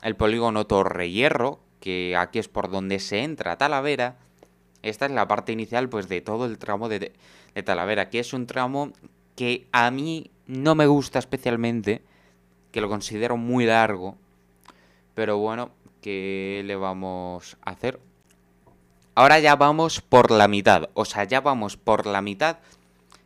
el 0.02 0.16
polígono 0.16 0.66
Torre 0.66 1.10
Hierro, 1.10 1.60
que 1.80 2.16
aquí 2.16 2.38
es 2.38 2.48
por 2.48 2.70
donde 2.70 2.98
se 3.00 3.22
entra 3.22 3.58
Talavera. 3.58 4.16
Esta 4.82 5.06
es 5.06 5.12
la 5.12 5.28
parte 5.28 5.52
inicial, 5.52 5.88
pues, 5.88 6.08
de 6.08 6.20
todo 6.20 6.46
el 6.46 6.58
tramo 6.58 6.88
de, 6.88 7.12
Talavera, 7.64 8.08
que 8.08 8.20
es 8.20 8.32
un 8.32 8.46
tramo 8.46 8.92
que 9.36 9.66
a 9.72 9.90
mí 9.90 10.30
no 10.46 10.74
me 10.74 10.86
gusta 10.86 11.18
especialmente, 11.18 12.02
que 12.72 12.80
lo 12.80 12.88
considero 12.88 13.36
muy 13.36 13.66
largo, 13.66 14.16
pero 15.14 15.38
bueno, 15.38 15.70
¿qué 16.00 16.62
le 16.64 16.76
vamos 16.76 17.56
a 17.62 17.70
hacer? 17.70 18.00
Ahora 19.14 19.38
ya 19.40 19.56
vamos 19.56 20.00
por 20.00 20.30
la 20.30 20.48
mitad, 20.48 20.88
o 20.94 21.04
sea, 21.04 21.24
ya 21.24 21.40
vamos 21.40 21.76
por 21.76 22.06
la 22.06 22.22
mitad 22.22 22.58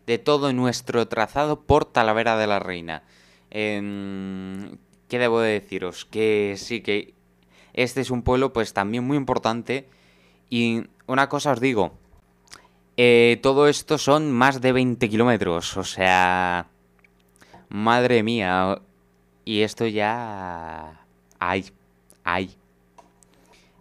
de 0.07 0.19
todo 0.19 0.53
nuestro 0.53 1.07
trazado 1.07 1.61
por 1.61 1.85
Talavera 1.85 2.37
de 2.37 2.47
la 2.47 2.59
Reina. 2.59 3.03
Em, 3.51 4.77
¿Qué 5.09 5.19
debo 5.19 5.40
de 5.40 5.61
deciros? 5.61 6.05
Que 6.05 6.55
sí, 6.57 6.81
que 6.81 7.14
este 7.73 8.01
es 8.01 8.11
un 8.11 8.23
pueblo 8.23 8.53
pues 8.53 8.73
también 8.73 9.05
muy 9.05 9.17
importante 9.17 9.88
y 10.51 10.85
una 11.07 11.29
cosa 11.29 11.53
os 11.53 11.61
digo, 11.61 11.93
eh, 12.97 13.38
todo 13.43 13.69
esto 13.69 13.99
son 13.99 14.31
más 14.31 14.61
de 14.61 14.73
20 14.73 15.09
kilómetros, 15.09 15.77
o 15.77 15.85
sea, 15.85 16.69
madre 17.69 18.23
mía, 18.23 18.81
y 19.45 19.62
esto 19.62 19.87
ya... 19.87 21.01
¡Ay! 21.38 21.67
¡Ay! 22.23 22.57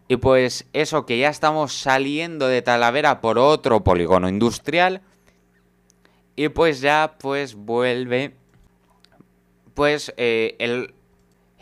Y 0.07 0.17
pues 0.17 0.67
eso, 0.73 1.05
que 1.05 1.17
ya 1.17 1.29
estamos 1.29 1.73
saliendo 1.73 2.47
de 2.47 2.61
Talavera 2.61 3.21
por 3.21 3.39
otro 3.39 3.83
polígono 3.83 4.27
industrial. 4.27 5.01
Y 6.35 6.49
pues 6.49 6.81
ya 6.81 7.15
pues 7.19 7.55
vuelve 7.55 8.35
pues 9.73 10.13
eh, 10.17 10.55
el, 10.59 10.93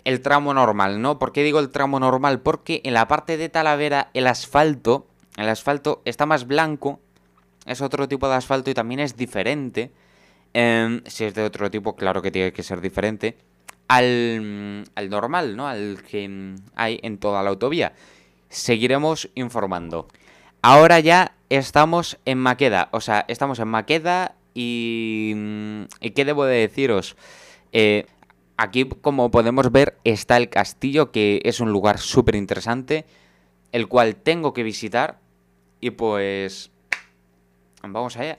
el 0.03 0.21
tramo 0.21 0.53
normal, 0.53 1.01
¿no? 1.01 1.19
¿Por 1.19 1.31
qué 1.31 1.43
digo 1.43 1.59
el 1.59 1.69
tramo 1.69 1.99
normal? 1.99 2.41
Porque 2.41 2.81
en 2.83 2.93
la 2.93 3.07
parte 3.07 3.37
de 3.37 3.49
Talavera 3.49 4.09
el 4.13 4.27
asfalto, 4.27 5.07
el 5.37 5.49
asfalto 5.49 6.01
está 6.05 6.25
más 6.25 6.47
blanco, 6.47 6.99
es 7.65 7.81
otro 7.81 8.07
tipo 8.07 8.27
de 8.27 8.35
asfalto 8.35 8.69
y 8.69 8.73
también 8.73 8.99
es 8.99 9.15
diferente. 9.15 9.91
Em, 10.53 11.01
si 11.05 11.23
es 11.23 11.33
de 11.33 11.43
otro 11.43 11.71
tipo, 11.71 11.95
claro 11.95 12.21
que 12.21 12.31
tiene 12.31 12.51
que 12.51 12.63
ser 12.63 12.81
diferente. 12.81 13.37
Al, 13.87 14.85
al 14.95 15.09
normal, 15.09 15.55
¿no? 15.55 15.67
Al 15.67 16.01
que 16.09 16.55
hay 16.75 16.99
en 17.03 17.17
toda 17.17 17.43
la 17.43 17.49
autovía. 17.49 17.93
Seguiremos 18.49 19.29
informando. 19.35 20.07
Ahora 20.61 20.99
ya 20.99 21.33
estamos 21.49 22.17
en 22.25 22.37
Maqueda. 22.37 22.89
O 22.91 23.01
sea, 23.01 23.25
estamos 23.27 23.59
en 23.59 23.67
Maqueda 23.67 24.35
y... 24.53 25.33
mm, 25.35 25.83
¿Y 26.01 26.11
qué 26.11 26.25
debo 26.25 26.45
de 26.45 26.57
deciros? 26.59 27.15
Eh, 27.73 28.05
aquí, 28.61 28.85
como 28.85 29.31
podemos 29.31 29.71
ver, 29.71 29.97
está 30.03 30.37
el 30.37 30.49
castillo, 30.49 31.11
que 31.11 31.41
es 31.43 31.59
un 31.59 31.71
lugar 31.71 31.99
súper 31.99 32.35
interesante, 32.35 33.05
el 33.71 33.87
cual 33.87 34.15
tengo 34.15 34.53
que 34.53 34.63
visitar. 34.63 35.19
Y 35.79 35.91
pues... 35.91 36.71
Vamos 37.81 38.15
allá. 38.17 38.37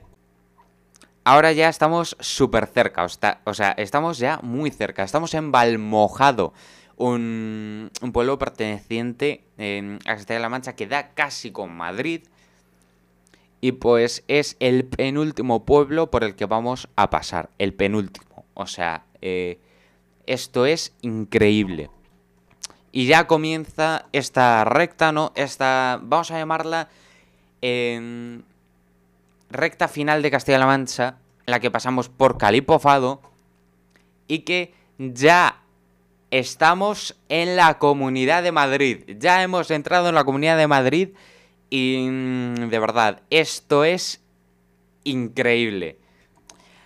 Ahora 1.25 1.53
ya 1.53 1.69
estamos 1.69 2.17
súper 2.21 2.67
cerca, 2.67 3.05
o, 3.05 3.55
sea, 3.55 3.73
estamos 3.77 4.19
ya 4.19 4.39
muy 4.43 4.71
cerca. 4.71 5.05
Estamos 5.05 5.35
en 5.35 5.53
Valmojado, 5.53 6.53
un, 6.97 7.91
un 8.01 8.13
pueblo 8.13 8.39
perteneciente 8.39 9.45
a 10.05 10.15
Castilla-La 10.15 10.49
Mancha 10.49 10.75
que 10.75 10.87
da 10.87 11.11
casi 11.15 11.53
con 11.53 11.73
Madrid. 11.77 12.23
Y 13.61 13.73
pues 13.73 14.25
es 14.27 14.57
el 14.59 14.85
penúltimo 14.85 15.65
pueblo 15.65 16.11
por 16.11 16.25
el 16.25 16.35
que 16.35 16.47
vamos 16.47 16.89
a 16.97 17.11
pasar. 17.11 17.51
El 17.59 17.75
penúltimo. 17.75 18.45
O 18.55 18.67
sea, 18.67 19.05
eh, 19.21 19.61
esto 20.27 20.67
es 20.67 20.95
increíble. 21.03 21.91
Y 22.93 23.07
ya 23.07 23.27
comienza 23.27 24.07
esta 24.13 24.65
recta, 24.65 25.13
¿no? 25.13 25.33
Esta, 25.35 25.99
vamos 26.03 26.31
a 26.31 26.39
llamarla 26.39 26.89
em, 27.63 28.43
recta 29.51 29.89
final 29.89 30.23
de 30.23 30.31
Castilla-La 30.31 30.67
Mancha, 30.67 31.17
la 31.47 31.61
que 31.61 31.71
pasamos 31.71 32.09
por 32.09 32.37
Calipofado 32.37 33.23
y 34.29 34.41
que 34.41 34.75
ya 34.99 35.63
estamos 36.31 37.17
en 37.29 37.57
la 37.57 37.79
Comunidad 37.79 38.43
de 38.43 38.53
Madrid. 38.53 39.17
Ya 39.19 39.43
hemos 39.43 39.71
entrado 39.71 40.09
en 40.09 40.15
la 40.15 40.25
Comunidad 40.25 40.57
de 40.57 40.67
Madrid 40.67 41.09
y 41.71 42.07
mm, 42.11 42.69
de 42.69 42.79
verdad, 42.79 43.23
esto 43.31 43.85
es 43.85 44.21
increíble. 45.05 45.99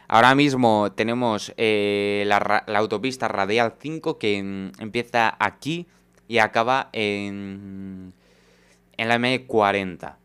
Ahora 0.09 0.35
mismo 0.35 0.93
tenemos 0.93 1.53
eh, 1.57 2.25
la, 2.27 2.65
autopista 2.77 3.29
Radial 3.29 3.75
5 3.79 4.19
que 4.19 4.43
mm, 4.43 4.83
empieza 4.83 5.37
aquí 5.39 5.87
y 6.29 6.39
acaba 6.39 6.91
en, 6.93 8.13
en 8.97 9.09
la 9.09 9.19
M40. 9.19 10.17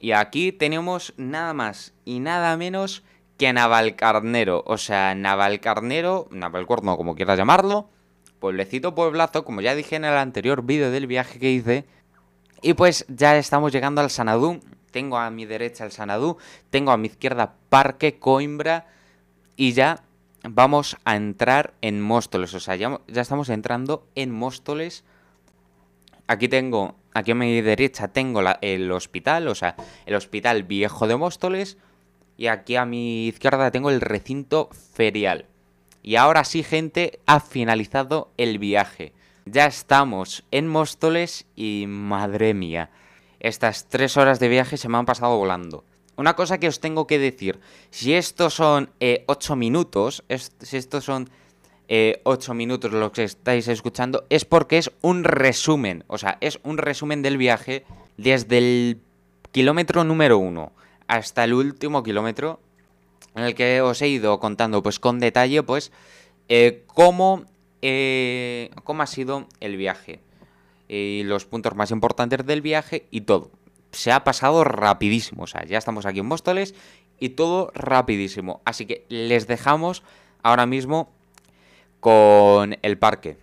Y 0.00 0.12
aquí 0.12 0.52
tenemos 0.52 1.12
nada 1.16 1.52
más 1.54 1.92
y 2.04 2.20
nada 2.20 2.56
menos 2.56 3.02
que 3.38 3.52
Navalcarnero. 3.52 4.62
O 4.66 4.76
sea, 4.76 5.14
Navalcarnero, 5.14 6.28
Navalcuerno, 6.30 6.96
como 6.96 7.14
quieras 7.14 7.38
llamarlo. 7.38 7.88
Pueblecito, 8.40 8.94
pueblazo, 8.94 9.44
como 9.44 9.60
ya 9.60 9.74
dije 9.74 9.96
en 9.96 10.04
el 10.04 10.16
anterior 10.16 10.62
vídeo 10.62 10.90
del 10.90 11.06
viaje 11.06 11.38
que 11.38 11.50
hice. 11.50 11.86
Y 12.62 12.74
pues 12.74 13.04
ya 13.08 13.36
estamos 13.36 13.72
llegando 13.72 14.00
al 14.00 14.10
Sanadú. 14.10 14.60
Tengo 14.90 15.18
a 15.18 15.30
mi 15.30 15.46
derecha 15.46 15.84
el 15.84 15.92
Sanadú. 15.92 16.36
Tengo 16.70 16.90
a 16.92 16.96
mi 16.96 17.08
izquierda 17.08 17.54
Parque 17.68 18.18
Coimbra. 18.18 18.86
Y 19.58 19.72
ya 19.72 20.04
vamos 20.44 20.96
a 21.04 21.16
entrar 21.16 21.74
en 21.82 22.00
Móstoles. 22.00 22.54
O 22.54 22.60
sea, 22.60 22.76
ya, 22.76 23.00
estamos 23.08 23.48
entrando 23.48 24.06
en 24.14 24.30
Móstoles. 24.30 25.04
aquí 26.28 26.46
tengo, 26.46 26.94
aquí 27.12 27.32
a 27.32 27.34
mi 27.34 27.60
derecha 27.60 28.06
tengo 28.08 28.40
el 28.60 28.92
hospital, 28.92 29.48
o 29.48 29.56
sea, 29.56 29.74
el 30.06 30.14
hospital 30.14 30.62
viejo 30.62 31.08
de 31.08 31.16
Móstoles. 31.16 31.76
Y 32.36 32.46
aquí 32.46 32.76
a 32.76 32.86
mi 32.86 33.26
izquierda 33.26 33.72
tengo 33.72 33.90
el 33.90 34.00
recinto 34.00 34.68
ferial. 34.94 35.46
Y 36.04 36.14
ahora 36.14 36.44
sí, 36.44 36.62
gente, 36.62 37.18
ha 37.26 37.40
finalizado 37.40 38.30
el 38.36 38.60
viaje. 38.60 39.12
Ya 39.44 39.66
estamos 39.66 40.44
en 40.52 40.68
Móstoles 40.68 41.46
y 41.56 41.86
madre 41.88 42.54
mía, 42.54 42.90
estas 43.40 43.88
tres 43.88 44.16
horas 44.16 44.38
de 44.38 44.48
viaje 44.48 44.76
se 44.76 44.88
me 44.88 44.98
han 44.98 45.06
pasado 45.06 45.36
volando. 45.36 45.82
Una 46.18 46.34
cosa 46.34 46.58
que 46.58 46.66
os 46.66 46.80
tengo 46.80 47.06
que 47.06 47.18
decir, 47.18 47.60
si 47.90 48.12
estos 48.12 48.52
son 48.52 48.90
eh, 48.98 49.22
ocho 49.28 49.54
minutos, 49.54 50.24
es- 50.28 50.50
si 50.60 50.76
estos 50.76 51.04
son 51.04 51.30
eh, 51.88 52.20
ocho 52.24 52.52
minutos 52.54 52.92
lo 52.92 53.12
que 53.12 53.22
estáis 53.24 53.68
escuchando, 53.68 54.26
es 54.28 54.44
porque 54.44 54.78
es 54.78 54.90
un 55.00 55.22
resumen, 55.24 56.02
o 56.08 56.18
sea, 56.18 56.36
es 56.40 56.58
un 56.64 56.76
resumen 56.76 57.22
del 57.22 57.38
viaje 57.38 57.84
desde 58.16 58.58
el 58.58 59.00
kilómetro 59.52 60.02
número 60.04 60.38
uno 60.38 60.72
hasta 61.06 61.44
el 61.44 61.54
último 61.54 62.02
kilómetro 62.02 62.60
en 63.36 63.44
el 63.44 63.54
que 63.54 63.80
os 63.80 64.02
he 64.02 64.08
ido 64.08 64.40
contando 64.40 64.82
pues 64.82 64.98
con 64.98 65.20
detalle 65.20 65.62
pues 65.62 65.92
eh, 66.48 66.82
cómo, 66.88 67.44
eh, 67.80 68.70
cómo 68.84 69.02
ha 69.02 69.06
sido 69.06 69.46
el 69.60 69.76
viaje 69.76 70.20
y 70.88 71.22
los 71.24 71.44
puntos 71.46 71.74
más 71.76 71.90
importantes 71.92 72.44
del 72.44 72.60
viaje 72.60 73.06
y 73.10 73.20
todo. 73.22 73.50
Se 73.92 74.12
ha 74.12 74.24
pasado 74.24 74.64
rapidísimo, 74.64 75.44
o 75.44 75.46
sea, 75.46 75.64
ya 75.64 75.78
estamos 75.78 76.06
aquí 76.06 76.20
en 76.20 76.26
Móstoles 76.26 76.74
y 77.18 77.30
todo 77.30 77.70
rapidísimo. 77.74 78.60
Así 78.64 78.86
que 78.86 79.06
les 79.08 79.46
dejamos 79.46 80.02
ahora 80.42 80.66
mismo 80.66 81.10
con 82.00 82.76
el 82.82 82.98
parque 82.98 83.38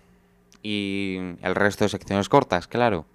y 0.64 1.18
el 1.42 1.56
resto 1.56 1.86
de 1.86 1.90
secciones 1.90 2.30
cortas, 2.30 2.68
claro. 2.68 3.06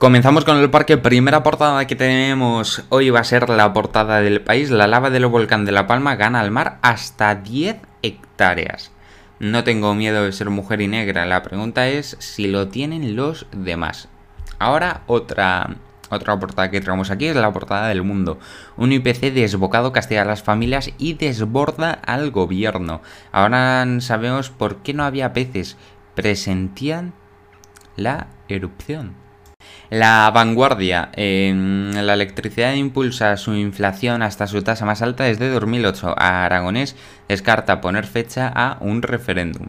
Comenzamos 0.00 0.46
con 0.46 0.56
el 0.56 0.70
parque. 0.70 0.96
Primera 0.96 1.42
portada 1.42 1.86
que 1.86 1.94
tenemos 1.94 2.84
hoy 2.88 3.10
va 3.10 3.20
a 3.20 3.24
ser 3.24 3.50
la 3.50 3.70
portada 3.74 4.22
del 4.22 4.40
país. 4.40 4.70
La 4.70 4.86
lava 4.86 5.10
del 5.10 5.26
volcán 5.26 5.66
de 5.66 5.72
La 5.72 5.86
Palma 5.86 6.16
gana 6.16 6.40
al 6.40 6.50
mar 6.50 6.78
hasta 6.80 7.34
10 7.34 7.76
hectáreas. 8.00 8.92
No 9.40 9.62
tengo 9.62 9.94
miedo 9.94 10.24
de 10.24 10.32
ser 10.32 10.48
mujer 10.48 10.80
y 10.80 10.88
negra. 10.88 11.26
La 11.26 11.42
pregunta 11.42 11.86
es 11.88 12.16
si 12.18 12.46
lo 12.46 12.68
tienen 12.68 13.14
los 13.14 13.44
demás. 13.52 14.08
Ahora 14.58 15.02
otra, 15.06 15.76
Otra 16.08 16.40
portada 16.40 16.70
que 16.70 16.80
traemos 16.80 17.10
aquí 17.10 17.26
es 17.26 17.36
la 17.36 17.52
portada 17.52 17.88
del 17.88 18.02
mundo. 18.02 18.38
Un 18.78 18.92
IPC 18.92 19.34
desbocado 19.34 19.92
castiga 19.92 20.22
a 20.22 20.24
las 20.24 20.42
familias 20.42 20.94
y 20.96 21.12
desborda 21.12 21.92
al 21.92 22.30
gobierno. 22.30 23.02
Ahora 23.32 23.84
sabemos 24.00 24.48
por 24.48 24.76
qué 24.76 24.94
no 24.94 25.04
había 25.04 25.34
peces. 25.34 25.76
Presentían 26.14 27.12
la 27.96 28.28
erupción. 28.48 29.19
La 29.90 30.30
vanguardia. 30.32 31.10
en 31.16 32.06
la 32.06 32.14
electricidad 32.14 32.74
impulsa 32.74 33.36
su 33.36 33.54
inflación 33.54 34.22
hasta 34.22 34.46
su 34.46 34.62
tasa 34.62 34.86
más 34.86 35.02
alta 35.02 35.24
desde 35.24 35.50
2008. 35.50 36.14
Aragonés 36.16 36.94
descarta 37.28 37.80
poner 37.80 38.06
fecha 38.06 38.52
a 38.54 38.76
un 38.78 39.02
referéndum. 39.02 39.66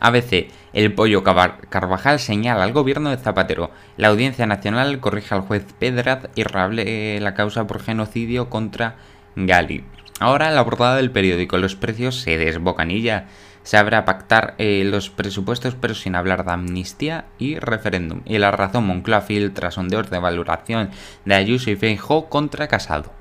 ABC. 0.00 0.48
El 0.72 0.94
pollo 0.94 1.22
Carvajal 1.22 2.18
señala 2.18 2.64
al 2.64 2.72
gobierno 2.72 3.10
de 3.10 3.18
Zapatero. 3.18 3.70
La 3.96 4.08
Audiencia 4.08 4.46
Nacional 4.46 4.98
corrige 4.98 5.32
al 5.32 5.42
juez 5.42 5.64
Pedraz 5.78 6.28
y 6.34 6.42
rable 6.42 7.20
la 7.20 7.34
causa 7.34 7.64
por 7.68 7.80
genocidio 7.80 8.50
contra 8.50 8.96
Gali. 9.36 9.84
Ahora 10.18 10.50
la 10.50 10.64
portada 10.64 10.96
del 10.96 11.12
periódico. 11.12 11.56
Los 11.58 11.76
precios 11.76 12.20
se 12.20 12.36
desbocan 12.36 12.90
y 12.90 13.02
ya 13.02 13.28
se 13.62 13.76
habrá 13.76 14.04
pactar 14.04 14.54
eh, 14.58 14.82
los 14.84 15.10
presupuestos 15.10 15.76
pero 15.80 15.94
sin 15.94 16.14
hablar 16.14 16.44
de 16.44 16.52
amnistía 16.52 17.26
y 17.38 17.58
referéndum. 17.58 18.22
Y 18.24 18.38
la 18.38 18.50
razón 18.50 18.86
Moncloa 18.86 19.20
filtra 19.20 19.70
sondeos 19.70 20.10
de 20.10 20.18
valoración 20.18 20.90
de 21.24 21.34
Ayuso 21.34 21.70
y 21.70 21.76
Feijóo 21.76 22.28
contra 22.28 22.68
Casado. 22.68 23.12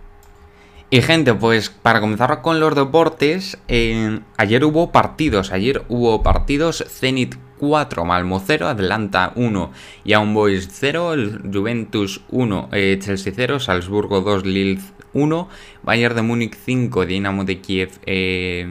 Y 0.93 1.01
gente, 1.01 1.33
pues 1.33 1.69
para 1.69 2.01
comenzar 2.01 2.41
con 2.41 2.59
los 2.59 2.75
deportes, 2.75 3.57
ayer 3.69 4.65
hubo 4.65 4.91
partidos, 4.91 5.53
ayer 5.53 5.85
hubo 5.87 6.21
partidos, 6.21 6.83
Zenit 6.89 7.35
4, 7.59 8.03
Malmo 8.03 8.43
0, 8.45 8.67
Atlanta 8.67 9.31
1, 9.35 9.71
Young 10.03 10.33
Boys 10.33 10.67
0, 10.69 11.13
Juventus 11.53 12.21
1, 12.29 12.69
eh, 12.73 12.99
Chelsea 13.01 13.31
0, 13.33 13.61
Salzburgo 13.61 14.19
2, 14.19 14.45
Lille 14.45 14.81
1, 15.13 15.49
Bayern 15.83 16.15
de 16.15 16.21
Múnich 16.21 16.55
5, 16.55 17.05
Dinamo 17.05 17.43
de 17.43 17.59
Kiev 17.59 17.91
0, 18.03 18.05
eh, 18.05 18.65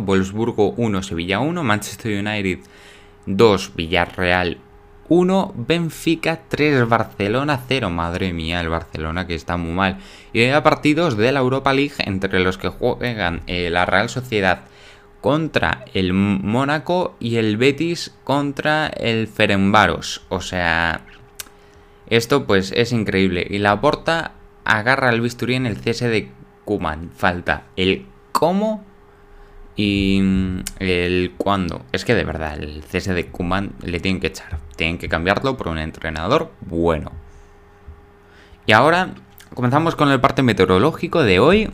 Wolfsburgo 0.00 0.70
1, 0.76 1.02
Sevilla 1.02 1.40
1, 1.40 1.62
Manchester 1.62 2.18
United 2.18 2.60
2, 3.26 3.72
Villarreal 3.74 4.58
1, 5.08 5.54
Benfica 5.56 6.40
3, 6.48 6.88
Barcelona 6.88 7.60
0. 7.66 7.90
Madre 7.90 8.32
mía, 8.32 8.60
el 8.60 8.68
Barcelona 8.68 9.26
que 9.26 9.34
está 9.34 9.56
muy 9.56 9.72
mal. 9.72 9.98
Y 10.32 10.40
hay 10.40 10.60
partidos 10.62 11.16
de 11.16 11.32
la 11.32 11.40
Europa 11.40 11.72
League 11.72 11.94
entre 11.98 12.40
los 12.40 12.58
que 12.58 12.68
juegan 12.68 13.42
eh, 13.46 13.70
la 13.70 13.86
Real 13.86 14.08
Sociedad 14.08 14.64
contra 15.20 15.84
el 15.94 16.12
Mónaco 16.12 17.16
y 17.18 17.36
el 17.36 17.56
Betis 17.56 18.14
contra 18.24 18.88
el 18.88 19.28
Ferenbaros. 19.28 20.22
O 20.28 20.40
sea, 20.40 21.02
esto 22.08 22.46
pues 22.46 22.72
es 22.72 22.92
increíble. 22.92 23.46
Y 23.48 23.58
la 23.58 23.80
Porta 23.80 24.32
agarra 24.66 25.10
el 25.10 25.20
bisturí 25.20 25.54
en 25.54 25.66
el 25.66 25.76
cese 25.76 26.08
de 26.08 26.30
Kuman. 26.64 27.10
Falta 27.14 27.64
el 27.76 28.06
cómo 28.32 28.84
y 29.76 30.20
mm, 30.22 30.60
el 30.80 31.34
cuándo. 31.36 31.84
Es 31.92 32.04
que 32.04 32.14
de 32.14 32.24
verdad, 32.24 32.58
el 32.58 32.82
cese 32.82 33.14
de 33.14 33.26
Kuman 33.28 33.72
le 33.82 34.00
tienen 34.00 34.20
que 34.20 34.26
echar. 34.28 34.58
Tienen 34.76 34.98
que 34.98 35.08
cambiarlo 35.08 35.56
por 35.56 35.68
un 35.68 35.78
entrenador 35.78 36.50
bueno. 36.60 37.12
Y 38.66 38.72
ahora 38.72 39.14
comenzamos 39.54 39.94
con 39.94 40.10
el 40.10 40.20
parte 40.20 40.42
meteorológico 40.42 41.22
de 41.22 41.38
hoy. 41.38 41.70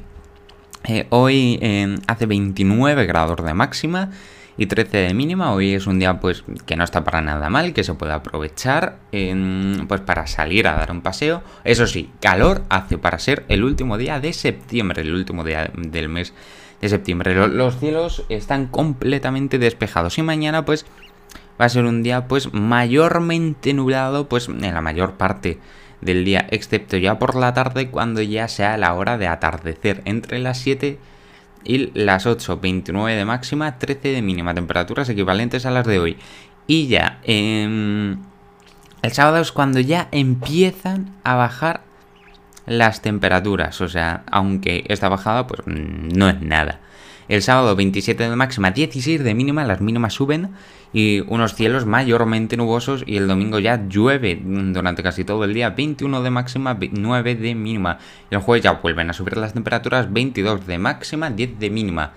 Eh, 0.85 1.07
hoy 1.11 1.59
eh, 1.63 1.97
hace 2.09 2.27
29 2.27 3.07
grados 3.07 3.43
de 3.45 3.55
máxima 3.55 4.11
y 4.57 4.67
13 4.67 4.99
de 4.99 5.15
mínima. 5.15 5.53
Hoy 5.53 5.75
es 5.75 5.87
un 5.87 5.99
día 5.99 6.21
pues 6.21 6.45
que 6.67 6.77
no 6.77 6.85
está 6.85 7.05
para 7.05 7.21
nada 7.21 7.49
mal, 7.51 7.73
que 7.73 7.85
se 7.85 7.95
puede 7.95 8.13
aprovechar 8.13 8.99
pues 9.11 10.01
para 10.03 10.27
salir 10.27 10.69
a 10.69 10.75
dar 10.75 10.91
un 10.91 11.01
paseo. 11.01 11.43
Eso 11.65 11.87
sí, 11.87 12.11
calor 12.21 12.63
hace 12.69 12.99
para 12.99 13.19
ser 13.19 13.45
el 13.49 13.65
último 13.65 13.99
día 13.99 14.21
de 14.21 14.33
septiembre, 14.33 15.03
el 15.03 15.15
último 15.15 15.45
día 15.45 15.71
del 15.75 16.09
mes 16.09 16.35
de 16.81 16.89
septiembre. 16.89 17.35
Los 17.49 17.79
cielos 17.79 18.25
están 18.29 18.67
completamente 18.67 19.59
despejados 19.59 20.19
y 20.19 20.23
mañana 20.23 20.65
pues 20.65 20.85
va 21.61 21.67
a 21.67 21.69
ser 21.69 21.85
un 21.85 22.03
día 22.03 22.27
pues 22.29 22.53
mayormente 22.53 23.73
nublado 23.73 24.29
pues 24.29 24.49
en 24.49 24.61
la 24.61 24.81
mayor 24.81 25.15
parte 25.15 25.59
del 26.01 26.25
día, 26.25 26.47
excepto 26.51 26.97
ya 26.97 27.21
por 27.21 27.37
la 27.37 27.55
tarde 27.55 27.89
cuando 27.89 28.21
ya 28.23 28.49
sea 28.49 28.77
la 28.77 28.93
hora 28.95 29.19
de 29.19 29.29
atardecer 29.29 30.03
entre 30.05 30.41
las 30.41 30.59
7 30.59 30.89
y 30.89 31.12
las 31.65 32.27
8, 32.27 32.59
29 32.61 33.17
de 33.17 33.25
máxima, 33.25 33.79
13 33.79 34.09
de 34.09 34.23
mínima, 34.23 34.55
temperaturas 34.55 35.09
equivalentes 35.09 35.67
a 35.67 35.71
las 35.71 35.87
de 35.87 35.99
hoy. 35.99 36.17
Y 36.67 36.87
ya, 36.89 37.21
em, 37.25 38.19
el 39.03 39.13
sábado 39.13 39.39
es 39.39 39.53
cuando 39.53 39.81
ya 39.81 40.09
empiezan 40.13 41.15
a 41.25 41.35
bajar 41.35 41.83
las 42.67 43.03
temperaturas, 43.03 43.81
o 43.81 43.89
sea, 43.89 44.23
aunque 44.31 44.85
esta 44.89 45.09
bajada 45.09 45.47
pues 45.47 45.63
no 45.67 46.29
es 46.29 46.41
nada. 46.41 46.81
El 47.29 47.43
sábado 47.43 47.75
27 47.75 48.29
de 48.29 48.37
máxima, 48.37 48.71
16 48.71 49.23
de 49.23 49.35
mínima, 49.35 49.65
las 49.65 49.81
mínimas 49.81 50.15
suben 50.15 50.51
y 50.93 51.21
unos 51.21 51.55
cielos 51.55 51.87
mayormente 51.87 52.57
nubosos 52.57 53.03
y 53.07 53.17
el 53.17 53.29
domingo 53.29 53.59
ya 53.59 53.87
llueve 53.89 54.41
durante 54.43 55.03
casi 55.03 55.25
todo 55.25 55.45
el 55.45 55.55
día, 55.55 55.71
21 55.71 56.23
de 56.23 56.31
máxima, 56.31 56.79
9 56.79 57.35
de 57.35 57.55
mínima. 57.55 57.99
El 58.31 58.39
jueves 58.39 58.65
ya 58.65 58.73
vuelven 58.73 59.11
a 59.11 59.13
subir 59.13 59.37
las 59.37 59.55
temperaturas, 59.55 60.13
22 60.13 60.67
de 60.67 60.79
máxima, 60.79 61.31
10 61.31 61.59
de 61.59 61.71
mínima. 61.71 62.13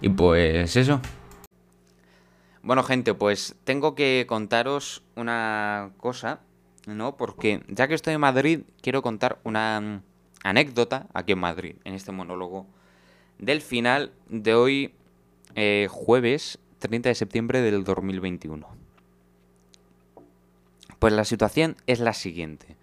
Y 0.00 0.08
pues 0.08 0.76
eso. 0.76 1.00
Bueno 2.62 2.82
gente, 2.84 3.14
pues 3.14 3.56
tengo 3.64 3.94
que 3.94 4.24
contaros 4.28 5.02
una 5.16 5.90
cosa 5.96 6.40
¿no? 6.86 7.16
Porque 7.16 7.62
ya 7.68 7.88
que 7.88 7.94
estoy 7.94 8.14
en 8.14 8.20
Madrid, 8.20 8.60
quiero 8.80 9.02
contar 9.02 9.38
una 9.44 10.02
anécdota 10.42 11.06
aquí 11.12 11.32
en 11.32 11.38
Madrid, 11.38 11.76
en 11.84 11.94
este 11.94 12.12
monólogo, 12.12 12.66
del 13.38 13.60
final 13.60 14.12
de 14.28 14.54
hoy, 14.54 14.94
eh, 15.54 15.88
jueves 15.90 16.58
30 16.82 17.08
de 17.08 17.14
septiembre 17.14 17.60
del 17.62 17.84
2021. 17.84 18.66
Pues 20.98 21.12
la 21.12 21.24
situación 21.24 21.76
es 21.86 22.00
la 22.00 22.12
siguiente. 22.12 22.76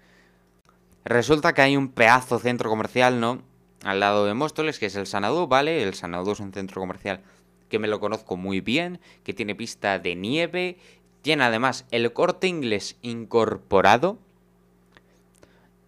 Resulta 1.05 1.53
que 1.53 1.61
hay 1.61 1.77
un 1.77 1.89
pedazo 1.89 2.39
centro 2.39 2.69
comercial, 2.69 3.19
¿no? 3.19 3.41
Al 3.83 3.99
lado 3.99 4.25
de 4.25 4.33
Móstoles, 4.33 4.79
que 4.79 4.87
es 4.87 4.95
el 4.95 5.07
Sanadú, 5.07 5.47
¿vale? 5.47 5.83
El 5.83 5.93
Sanadú 5.93 6.31
es 6.31 6.39
un 6.39 6.51
centro 6.51 6.81
comercial 6.81 7.21
que 7.69 7.79
me 7.79 7.87
lo 7.87 7.99
conozco 7.99 8.35
muy 8.35 8.61
bien, 8.61 8.99
que 9.23 9.33
tiene 9.33 9.53
pista 9.53 9.99
de 9.99 10.15
nieve 10.15 10.77
tiene 11.21 11.43
además 11.43 11.85
el 11.91 12.11
corte 12.13 12.47
inglés 12.47 12.97
incorporado. 13.01 14.17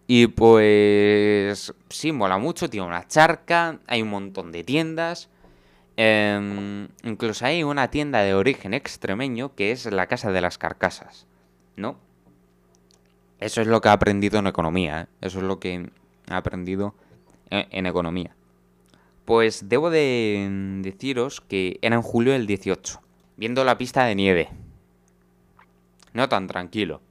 Y 0.08 0.28
pues 0.28 1.74
sí, 1.90 2.12
mola 2.12 2.38
mucho, 2.38 2.70
tiene 2.70 2.88
una 2.88 3.08
charca, 3.08 3.80
hay 3.88 4.02
un 4.02 4.10
montón 4.10 4.52
de 4.52 4.64
tiendas. 4.64 5.30
Em, 5.98 6.88
incluso 7.04 7.46
hay 7.46 7.64
una 7.64 7.90
tienda 7.90 8.20
de 8.22 8.34
origen 8.34 8.74
extremeño 8.74 9.54
que 9.56 9.72
es 9.72 9.86
la 9.86 10.08
Casa 10.08 10.32
de 10.32 10.42
las 10.42 10.58
Carcasas, 10.58 11.28
¿no? 11.76 11.98
Eso 13.40 13.62
es 13.62 13.68
lo 13.68 13.82
que 13.82 13.90
he 13.90 13.92
aprendido 13.92 14.40
en 14.40 14.48
economía, 14.48 15.02
¿eh? 15.02 15.08
eso 15.22 15.40
es 15.40 15.44
lo 15.44 15.60
que 15.60 15.90
he 16.30 16.34
aprendido 16.34 16.96
en, 17.50 17.68
en 17.72 17.86
economía. 17.86 18.36
Pues 19.26 19.68
debo 19.70 19.90
de 19.90 20.80
deciros 20.82 21.42
que 21.42 21.80
era 21.82 21.96
en 21.96 22.02
julio 22.02 22.34
del 22.34 22.48
18, 22.48 23.02
viendo 23.38 23.64
la 23.64 23.78
pista 23.78 24.06
de 24.06 24.16
nieve 24.16 24.50
no 26.14 26.30
tan 26.30 26.48
tranquilo. 26.48 27.02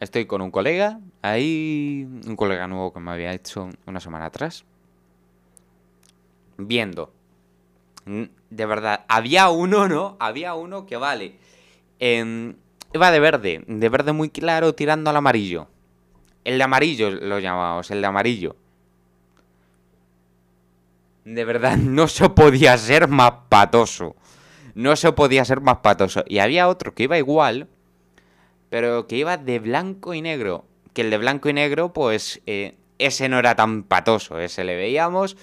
Estoy 0.00 0.26
con 0.26 0.40
un 0.40 0.50
colega, 0.50 1.00
ahí 1.22 2.06
un 2.26 2.36
colega 2.36 2.68
nuevo 2.68 2.92
que 2.92 3.00
me 3.00 3.10
había 3.10 3.32
hecho 3.32 3.68
una 3.86 4.00
semana 4.00 4.26
atrás, 4.26 4.64
viendo. 6.56 7.12
De 8.50 8.66
verdad, 8.66 9.04
había 9.08 9.50
uno, 9.50 9.88
¿no? 9.88 10.16
Había 10.20 10.54
uno 10.54 10.86
que 10.86 10.96
vale. 10.96 11.36
Iba 12.00 13.10
de 13.10 13.20
verde, 13.20 13.64
de 13.66 13.88
verde 13.88 14.12
muy 14.12 14.30
claro 14.30 14.74
tirando 14.74 15.10
al 15.10 15.16
amarillo. 15.16 15.68
El 16.44 16.56
de 16.56 16.64
amarillo 16.64 17.10
lo 17.10 17.38
llamamos, 17.38 17.90
el 17.90 18.00
de 18.00 18.06
amarillo. 18.06 18.56
De 21.24 21.44
verdad, 21.44 21.76
no 21.76 22.08
se 22.08 22.30
podía 22.30 22.78
ser 22.78 23.08
más 23.08 23.32
patoso. 23.50 24.16
No 24.74 24.96
se 24.96 25.12
podía 25.12 25.44
ser 25.44 25.60
más 25.60 25.78
patoso. 25.78 26.24
Y 26.26 26.38
había 26.38 26.68
otro 26.68 26.94
que 26.94 27.02
iba 27.02 27.18
igual, 27.18 27.68
pero 28.70 29.06
que 29.06 29.16
iba 29.16 29.36
de 29.36 29.58
blanco 29.58 30.14
y 30.14 30.22
negro. 30.22 30.64
Que 30.94 31.02
el 31.02 31.10
de 31.10 31.18
blanco 31.18 31.50
y 31.50 31.52
negro, 31.52 31.92
pues 31.92 32.40
eh, 32.46 32.76
ese 32.98 33.28
no 33.28 33.38
era 33.38 33.54
tan 33.54 33.82
patoso, 33.82 34.38
ese 34.40 34.64
le 34.64 34.76
veíamos. 34.76 35.36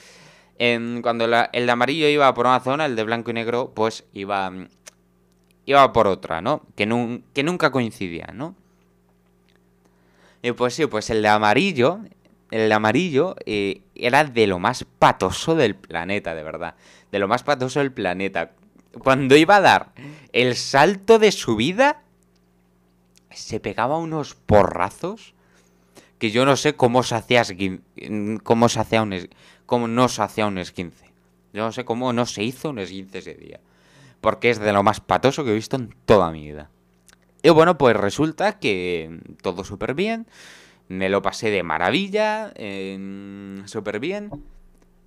Cuando 0.57 1.25
el 1.25 1.65
de 1.65 1.71
amarillo 1.71 2.07
iba 2.07 2.33
por 2.33 2.45
una 2.45 2.59
zona, 2.59 2.85
el 2.85 2.95
de 2.95 3.03
blanco 3.03 3.31
y 3.31 3.33
negro, 3.33 3.71
pues 3.75 4.05
iba, 4.13 4.51
iba 5.65 5.93
por 5.93 6.07
otra, 6.07 6.41
¿no? 6.41 6.63
Que, 6.75 6.85
nunca 6.85 7.71
coincidía, 7.71 8.27
¿no? 8.33 8.55
Y 10.41 10.51
pues 10.51 10.75
sí, 10.75 10.85
pues 10.85 11.09
el 11.09 11.21
de 11.21 11.27
amarillo, 11.27 11.99
el 12.51 12.69
de 12.69 12.73
amarillo 12.73 13.35
eh, 13.45 13.81
era 13.95 14.23
de 14.23 14.47
lo 14.47 14.59
más 14.59 14.85
patoso 14.99 15.55
del 15.55 15.75
planeta, 15.75 16.35
de 16.35 16.43
verdad. 16.43 16.75
De 17.11 17.19
lo 17.19 17.27
más 17.27 17.43
patoso 17.43 17.79
del 17.79 17.91
planeta. 17.91 18.51
Cuando 18.99 19.35
iba 19.35 19.57
a 19.57 19.61
dar 19.61 19.91
el 20.31 20.55
salto 20.55 21.19
de 21.19 21.31
su 21.31 21.55
vida 21.55 22.01
se 23.31 23.59
pegaba 23.59 23.97
unos 23.97 24.35
porrazos. 24.35 25.33
que 26.19 26.31
yo 26.31 26.45
no 26.45 26.55
sé 26.55 26.75
cómo 26.75 27.03
se 27.03 27.15
hacía 27.15 27.43
cómo 28.43 28.69
se 28.69 28.79
hacía 28.79 29.01
un 29.01 29.29
cómo 29.65 29.87
no 29.87 30.07
se 30.07 30.21
hacía 30.21 30.47
un 30.47 30.57
esguince. 30.57 31.11
Yo 31.53 31.63
no 31.63 31.71
sé 31.71 31.85
cómo 31.85 32.11
no 32.13 32.25
se 32.25 32.43
hizo 32.43 32.69
un 32.69 32.79
esguince 32.79 33.19
ese 33.19 33.33
día. 33.35 33.59
Porque 34.21 34.49
es 34.49 34.59
de 34.59 34.73
lo 34.73 34.83
más 34.83 34.99
patoso 34.99 35.43
que 35.43 35.51
he 35.51 35.55
visto 35.55 35.75
en 35.75 35.95
toda 36.05 36.31
mi 36.31 36.43
vida. 36.45 36.69
Y 37.43 37.49
bueno, 37.49 37.77
pues 37.77 37.95
resulta 37.95 38.59
que 38.59 39.19
todo 39.41 39.63
súper 39.63 39.93
bien. 39.93 40.27
Me 40.87 41.09
lo 41.09 41.21
pasé 41.21 41.51
de 41.51 41.63
maravilla. 41.63 42.51
em, 42.55 43.65
súper 43.67 43.99
bien. 43.99 44.31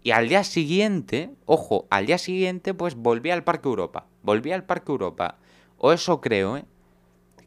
Y 0.03 0.13
al 0.13 0.29
día 0.29 0.45
siguiente, 0.45 1.31
ojo, 1.45 1.87
al 1.91 2.07
día 2.07 2.19
siguiente, 2.19 2.75
pues 2.75 2.95
volví 2.95 3.31
al 3.31 3.45
Parque 3.45 3.69
Europa. 3.69 4.07
Volví 4.23 4.53
al 4.53 4.65
Parque 4.65 4.93
Europa. 4.93 5.37
O 5.77 5.93
eso 5.93 6.21
creo, 6.21 6.57
¿eh? 6.57 6.65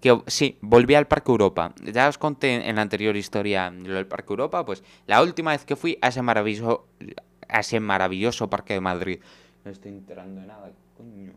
Que 0.02 0.20
sí, 0.28 0.58
volví 0.62 0.96
al 0.96 1.08
Parque 1.08 1.32
Europa. 1.32 1.74
Ya 1.84 2.10
os 2.10 2.18
conté 2.18 2.68
en 2.68 2.76
la 2.76 2.82
anterior 2.82 3.16
historia 3.16 3.70
lo 3.70 3.94
del 3.94 4.08
Parque 4.08 4.34
Europa, 4.34 4.66
pues 4.66 4.84
la 5.06 5.22
última 5.22 5.52
vez 5.52 5.64
que 5.64 5.76
fui 5.76 5.98
a 6.02 6.08
ese 6.08 6.22
maravilloso, 6.22 6.88
a 7.48 7.60
ese 7.60 7.80
maravilloso 7.80 8.50
Parque 8.50 8.74
de 8.74 8.82
Madrid. 8.82 9.20
No 9.64 9.72
estoy 9.72 9.92
enterando 9.92 10.42
de 10.42 10.48
nada, 10.48 10.72
coño. 10.98 11.34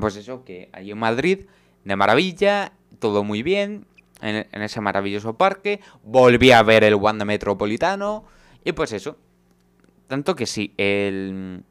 Pues 0.00 0.16
eso, 0.16 0.44
que 0.44 0.68
allí 0.72 0.90
en 0.90 0.98
Madrid, 0.98 1.46
de 1.84 1.96
maravilla, 1.96 2.72
todo 2.98 3.22
muy 3.22 3.44
bien, 3.44 3.86
en, 4.20 4.62
ese 4.62 4.80
maravilloso 4.80 5.34
parque. 5.34 5.80
Volví 6.02 6.50
a 6.50 6.62
ver 6.62 6.84
el 6.84 6.94
Wanda 6.94 7.24
Metropolitano. 7.24 8.24
Y 8.64 8.72
pues 8.72 8.92
eso. 8.92 9.16
Tanto 10.08 10.34
que 10.34 10.46
sí, 10.46 10.74
el... 10.76 11.62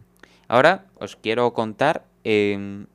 Ahora 0.48 0.86
os 0.96 1.16
quiero 1.16 1.54
contar 1.54 2.06
em, 2.24 2.86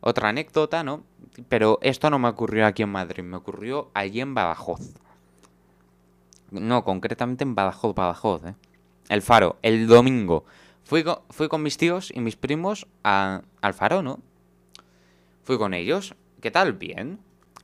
otra 0.00 0.28
anécdota, 0.28 0.82
¿no? 0.82 1.04
Pero 1.48 1.78
esto 1.82 2.10
no 2.10 2.18
me 2.18 2.28
ocurrió 2.28 2.66
aquí 2.66 2.82
en 2.82 2.90
Madrid, 2.90 3.22
me 3.22 3.36
ocurrió 3.36 3.90
allí 3.94 4.20
en 4.20 4.34
Badajoz. 4.34 4.80
No, 6.50 6.84
concretamente 6.84 7.44
en 7.44 7.54
Badajoz, 7.54 7.94
Badajoz, 7.94 8.44
¿eh? 8.44 8.54
El 9.08 9.22
Faro, 9.22 9.56
el 9.62 9.86
domingo. 9.86 10.44
Fui 10.84 11.02
con, 11.04 11.18
fui 11.30 11.48
con 11.48 11.62
mis 11.62 11.76
tíos 11.78 12.12
y 12.14 12.20
mis 12.20 12.36
primos 12.36 12.86
a- 13.04 13.42
al 13.62 13.74
Faro, 13.74 14.02
¿no? 14.02 14.20
Fui 15.44 15.56
con 15.58 15.74
ellos. 15.74 16.14
¿Qué 16.40 16.50
tal? 16.50 16.74
Bien. 16.74 17.18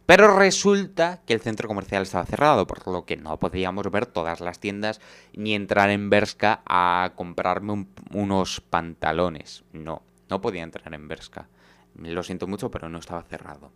Pero 0.06 0.38
resulta 0.38 1.20
que 1.26 1.34
el 1.34 1.40
centro 1.40 1.68
comercial 1.68 2.02
estaba 2.02 2.24
cerrado, 2.24 2.66
por 2.66 2.86
lo 2.90 3.04
que 3.04 3.16
no 3.18 3.38
podíamos 3.38 3.90
ver 3.90 4.06
todas 4.06 4.40
las 4.40 4.58
tiendas 4.58 5.00
ni 5.34 5.54
entrar 5.54 5.90
en 5.90 6.08
Berska 6.08 6.62
a 6.64 7.12
comprarme 7.14 7.72
un- 7.72 7.88
unos 8.14 8.62
pantalones. 8.62 9.64
No, 9.74 10.00
no 10.30 10.40
podía 10.40 10.62
entrar 10.62 10.94
en 10.94 11.08
Berska. 11.08 11.46
Lo 11.96 12.22
siento 12.22 12.46
mucho, 12.46 12.70
pero 12.70 12.88
no 12.88 12.98
estaba 12.98 13.22
cerrado. 13.22 13.70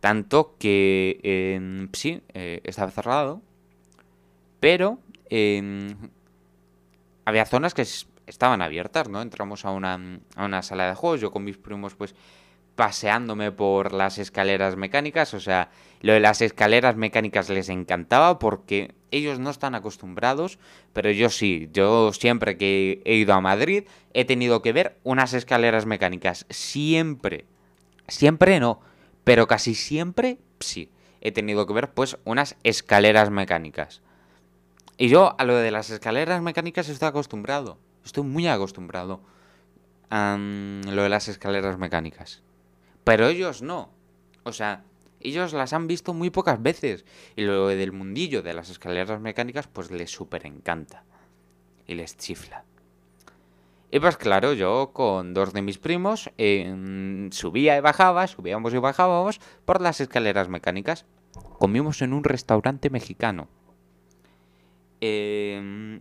Tanto 0.00 0.56
que 0.58 1.20
em, 1.22 1.88
sí, 1.92 2.22
eh, 2.34 2.60
estaba 2.64 2.90
cerrado. 2.90 3.40
Pero 4.60 4.98
em, 5.30 5.96
había 7.24 7.44
zonas 7.46 7.74
que 7.74 7.82
estaban 8.26 8.62
abiertas, 8.62 9.08
¿no? 9.08 9.22
Entramos 9.22 9.64
a 9.64 9.70
una, 9.70 10.20
a 10.34 10.44
una 10.44 10.62
sala 10.62 10.88
de 10.88 10.94
juegos, 10.94 11.20
yo 11.20 11.30
con 11.30 11.44
mis 11.44 11.56
primos, 11.56 11.94
pues 11.94 12.14
paseándome 12.76 13.50
por 13.50 13.92
las 13.92 14.18
escaleras 14.18 14.76
mecánicas. 14.76 15.34
O 15.34 15.40
sea, 15.40 15.70
lo 16.02 16.12
de 16.12 16.20
las 16.20 16.42
escaleras 16.42 16.94
mecánicas 16.94 17.48
les 17.48 17.68
encantaba 17.68 18.38
porque 18.38 18.94
ellos 19.10 19.40
no 19.40 19.50
están 19.50 19.74
acostumbrados, 19.74 20.58
pero 20.92 21.10
yo 21.10 21.30
sí. 21.30 21.68
Yo 21.72 22.12
siempre 22.12 22.56
que 22.56 23.02
he 23.04 23.14
ido 23.14 23.32
a 23.32 23.40
Madrid 23.40 23.84
he 24.12 24.24
tenido 24.24 24.62
que 24.62 24.72
ver 24.72 24.98
unas 25.02 25.32
escaleras 25.32 25.86
mecánicas. 25.86 26.46
Siempre. 26.50 27.46
Siempre 28.06 28.60
no, 28.60 28.80
pero 29.24 29.48
casi 29.48 29.74
siempre 29.74 30.38
sí. 30.60 30.90
He 31.22 31.32
tenido 31.32 31.66
que 31.66 31.72
ver 31.72 31.90
pues 31.90 32.18
unas 32.24 32.56
escaleras 32.62 33.30
mecánicas. 33.30 34.02
Y 34.98 35.08
yo 35.08 35.34
a 35.38 35.44
lo 35.44 35.56
de 35.56 35.70
las 35.70 35.90
escaleras 35.90 36.40
mecánicas 36.42 36.88
estoy 36.88 37.08
acostumbrado. 37.08 37.78
Estoy 38.04 38.22
muy 38.22 38.46
acostumbrado 38.46 39.20
a 40.10 40.36
lo 40.38 41.02
de 41.02 41.08
las 41.08 41.28
escaleras 41.28 41.78
mecánicas. 41.78 42.42
Pero 43.06 43.28
ellos 43.28 43.62
no. 43.62 43.90
O 44.42 44.52
sea, 44.52 44.82
ellos 45.20 45.52
las 45.52 45.72
han 45.72 45.86
visto 45.86 46.12
muy 46.12 46.30
pocas 46.30 46.60
veces. 46.60 47.04
Y 47.36 47.42
lo 47.44 47.68
del 47.68 47.92
mundillo 47.92 48.42
de 48.42 48.52
las 48.52 48.68
escaleras 48.68 49.20
mecánicas 49.20 49.68
pues 49.68 49.92
les 49.92 50.10
súper 50.10 50.44
encanta. 50.44 51.04
Y 51.86 51.94
les 51.94 52.16
chifla. 52.16 52.64
Y 53.92 54.00
pues 54.00 54.16
claro, 54.16 54.54
yo 54.54 54.90
con 54.92 55.34
dos 55.34 55.52
de 55.52 55.62
mis 55.62 55.78
primos 55.78 56.32
eh, 56.36 57.28
subía 57.30 57.76
y 57.76 57.80
bajaba, 57.80 58.26
subíamos 58.26 58.74
y 58.74 58.78
bajábamos 58.78 59.40
por 59.64 59.80
las 59.80 60.00
escaleras 60.00 60.48
mecánicas. 60.48 61.04
Comimos 61.60 62.02
en 62.02 62.12
un 62.12 62.24
restaurante 62.24 62.90
mexicano. 62.90 63.46
Eh, 65.00 65.54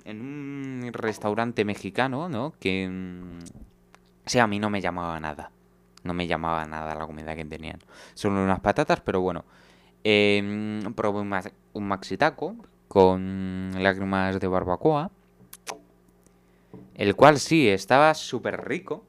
en 0.06 0.22
un 0.22 0.90
restaurante 0.92 1.66
mexicano, 1.66 2.30
¿no? 2.30 2.56
Que... 2.60 2.90
mm, 2.90 3.40
Sí, 4.26 4.40
a 4.40 4.48
mí 4.48 4.58
no 4.58 4.72
me 4.72 4.82
llamaba 4.82 5.20
nada. 5.20 5.52
No 6.06 6.14
me 6.14 6.28
llamaba 6.28 6.66
nada 6.66 6.96
la 6.96 7.06
comida 7.06 7.36
que 7.36 7.44
tenían. 7.44 7.80
Solo 8.14 8.42
unas 8.42 8.62
patatas, 8.62 9.02
pero 9.02 9.20
bueno. 9.20 9.44
Eh, 10.06 10.82
probé 10.96 11.20
un, 11.20 11.34
un 11.74 11.88
maxi 11.88 12.16
taco 12.16 12.56
con 12.88 13.72
lágrimas 13.78 14.40
de 14.40 14.48
barbacoa. 14.48 15.12
El 16.94 17.16
cual 17.16 17.40
sí, 17.40 17.68
estaba 17.68 18.14
súper 18.14 18.66
rico. 18.66 19.04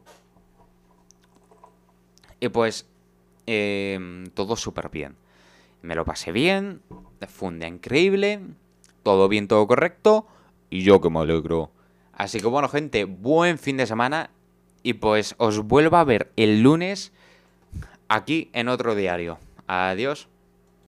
Y 2.41 2.49
pues, 2.49 2.89
eh, 3.47 4.25
todo 4.35 4.57
súper 4.57 4.91
bien. 4.91 5.17
Me 5.83 5.95
lo 5.95 6.05
pasé 6.05 6.33
bien, 6.33 6.83
fue 7.29 7.49
un 7.49 7.61
día 7.61 7.69
increíble, 7.69 8.41
todo 9.03 9.29
bien, 9.29 9.47
todo 9.47 9.67
correcto, 9.67 10.27
y 10.69 10.83
yo 10.83 11.01
que 11.01 11.11
me 11.11 11.21
alegro. 11.21 11.71
Así 12.13 12.41
que 12.41 12.47
bueno, 12.49 12.69
gente, 12.69 13.05
buen 13.05 13.59
fin 13.59 13.77
de 13.77 13.87
semana, 13.87 14.31
y 14.87 14.93
pues 14.95 15.35
os 15.39 15.65
vuelvo 15.65 15.97
a 15.97 16.05
ver 16.05 16.31
el 16.37 16.63
lunes 16.63 17.13
aquí 18.07 18.51
en 18.53 18.69
otro 18.69 18.95
diario. 18.95 19.37
Adiós. 19.67 20.29